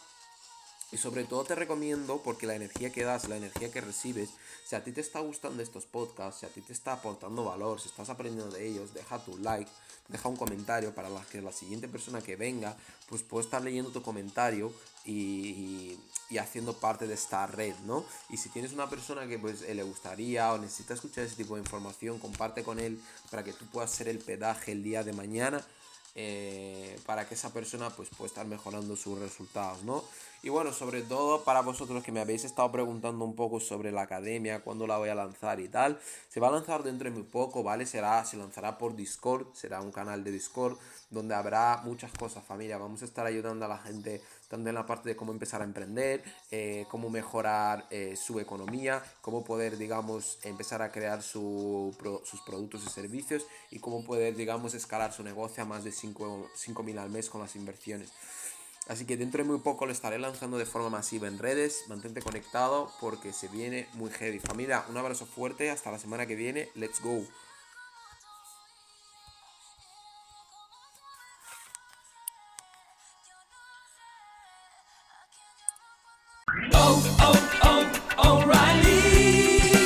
Y 0.96 0.98
sobre 0.98 1.26
todo 1.26 1.44
te 1.44 1.56
recomiendo, 1.56 2.22
porque 2.24 2.48
la 2.48 2.56
energía 2.56 2.90
que 2.90 3.04
das, 3.04 3.28
la 3.28 3.36
energía 3.36 3.70
que 3.70 3.82
recibes, 3.82 4.30
si 4.66 4.78
a 4.78 4.82
ti 4.86 4.94
te 4.94 5.02
está 5.02 5.20
gustando 5.20 5.62
estos 5.62 5.86
podcasts, 5.86 6.40
si 6.40 6.46
a 6.46 6.50
ti 6.50 6.62
te 6.62 6.72
está 6.72 6.94
aportando 6.94 7.44
valor, 7.44 7.82
si 7.82 7.90
estás 7.90 8.10
aprendiendo 8.10 8.50
de 8.56 8.66
ellos, 8.66 8.94
deja 8.94 9.20
tu 9.20 9.38
like, 9.40 9.70
deja 10.08 10.30
un 10.30 10.38
comentario 10.38 10.96
para 10.96 11.10
que 11.30 11.42
la 11.42 11.52
siguiente 11.52 11.90
persona 11.90 12.22
que 12.22 12.38
venga, 12.38 12.78
pues 13.10 13.24
pueda 13.24 13.44
estar 13.44 13.62
leyendo 13.62 13.92
tu 13.92 14.02
comentario 14.02 14.72
y, 15.04 15.12
y- 15.12 16.00
y 16.30 16.38
haciendo 16.38 16.72
parte 16.80 17.08
de 17.08 17.16
esta 17.16 17.46
red, 17.46 17.76
¿no? 17.86 18.06
Y 18.30 18.38
si 18.38 18.48
tienes 18.48 18.72
una 18.72 18.90
persona 18.90 19.28
que 19.28 19.38
pues 19.38 19.64
eh, 19.64 19.76
le 19.76 19.84
gustaría 19.84 20.54
o 20.54 20.58
necesita 20.58 20.94
escuchar 20.94 21.26
ese 21.26 21.36
tipo 21.36 21.56
de 21.56 21.62
información, 21.62 22.20
comparte 22.20 22.64
con 22.64 22.80
él 22.80 23.02
para 23.30 23.44
que 23.44 23.52
tú 23.52 23.66
puedas 23.66 23.92
ser 23.92 24.08
el 24.08 24.20
pedaje 24.20 24.72
el 24.72 24.82
día 24.82 25.04
de 25.04 25.12
mañana 25.12 25.62
eh, 26.18 26.98
para 27.06 27.28
que 27.28 27.34
esa 27.36 27.52
persona 27.52 27.90
pues 27.90 28.08
pueda 28.10 28.28
estar 28.30 28.46
mejorando 28.48 28.96
sus 28.96 29.20
resultados, 29.20 29.84
¿no? 29.84 30.02
Y 30.46 30.50
bueno, 30.50 30.72
sobre 30.72 31.02
todo 31.02 31.44
para 31.44 31.62
vosotros 31.62 32.04
que 32.04 32.12
me 32.12 32.20
habéis 32.20 32.46
estado 32.46 32.72
preguntando 32.72 33.26
un 33.26 33.36
poco 33.36 33.60
sobre 33.60 33.92
la 33.92 34.04
academia, 34.04 34.60
cuándo 34.60 34.86
la 34.86 35.00
voy 35.00 35.10
a 35.10 35.16
lanzar 35.16 35.60
y 35.60 35.68
tal, 35.68 36.00
se 36.30 36.40
va 36.40 36.50
a 36.50 36.52
lanzar 36.52 36.84
dentro 36.84 37.10
de 37.10 37.16
muy 37.16 37.24
poco, 37.24 37.64
¿vale? 37.64 37.88
Será, 37.88 38.24
se 38.26 38.38
lanzará 38.38 38.78
por 38.78 38.96
Discord, 38.96 39.48
será 39.56 39.82
un 39.82 39.92
canal 39.92 40.24
de 40.24 40.30
Discord 40.30 40.78
donde 41.10 41.34
habrá 41.34 41.82
muchas 41.84 42.12
cosas, 42.12 42.44
familia. 42.44 42.78
Vamos 42.78 43.02
a 43.02 43.06
estar 43.06 43.26
ayudando 43.26 43.66
a 43.66 43.68
la 43.68 43.80
gente 43.80 44.22
tanto 44.48 44.70
en 44.70 44.76
la 44.76 44.86
parte 44.86 45.10
de 45.10 45.16
cómo 45.16 45.32
empezar 45.32 45.62
a 45.62 45.64
emprender, 45.64 46.24
eh, 46.52 46.86
cómo 46.92 47.10
mejorar 47.10 47.88
eh, 47.90 48.16
su 48.16 48.40
economía, 48.40 49.02
cómo 49.22 49.44
poder, 49.44 49.80
digamos, 49.80 50.38
empezar 50.44 50.84
a 50.84 50.92
crear 50.92 51.24
sus 51.24 51.96
productos 52.46 52.84
y 52.86 52.90
servicios 52.92 53.48
y 53.72 53.80
cómo 53.80 54.04
poder, 54.04 54.36
digamos, 54.36 54.76
escalar 54.76 55.12
su 55.12 55.24
negocio 55.24 55.64
a 55.64 55.66
más 55.66 55.84
de 55.84 55.90
5.000 55.90 57.00
al 57.00 57.10
mes 57.10 57.32
con 57.32 57.42
las 57.42 57.56
inversiones. 57.56 58.12
Así 58.88 59.06
que 59.06 59.18
dentro 59.18 59.44
de 59.44 59.50
muy 59.50 59.60
poco 59.60 59.86
lo 59.86 59.92
estaré 59.92 60.20
lanzando 60.20 60.58
de 60.58 60.66
forma 60.66 60.90
masiva 60.90 61.28
en 61.28 61.40
redes. 61.40 61.86
Mantente 61.88 62.22
conectado 62.22 62.92
porque 63.00 63.34
se 63.34 63.48
viene 63.48 63.88
muy 63.94 64.12
heavy. 64.12 64.40
Familia, 64.40 64.86
un 64.90 64.98
abrazo 64.98 65.26
fuerte. 65.26 65.72
Hasta 65.72 65.92
la 65.92 66.00
semana 66.00 66.28
que 66.28 66.36
viene. 66.36 66.70
Let's 66.76 67.02
go. 67.02 67.24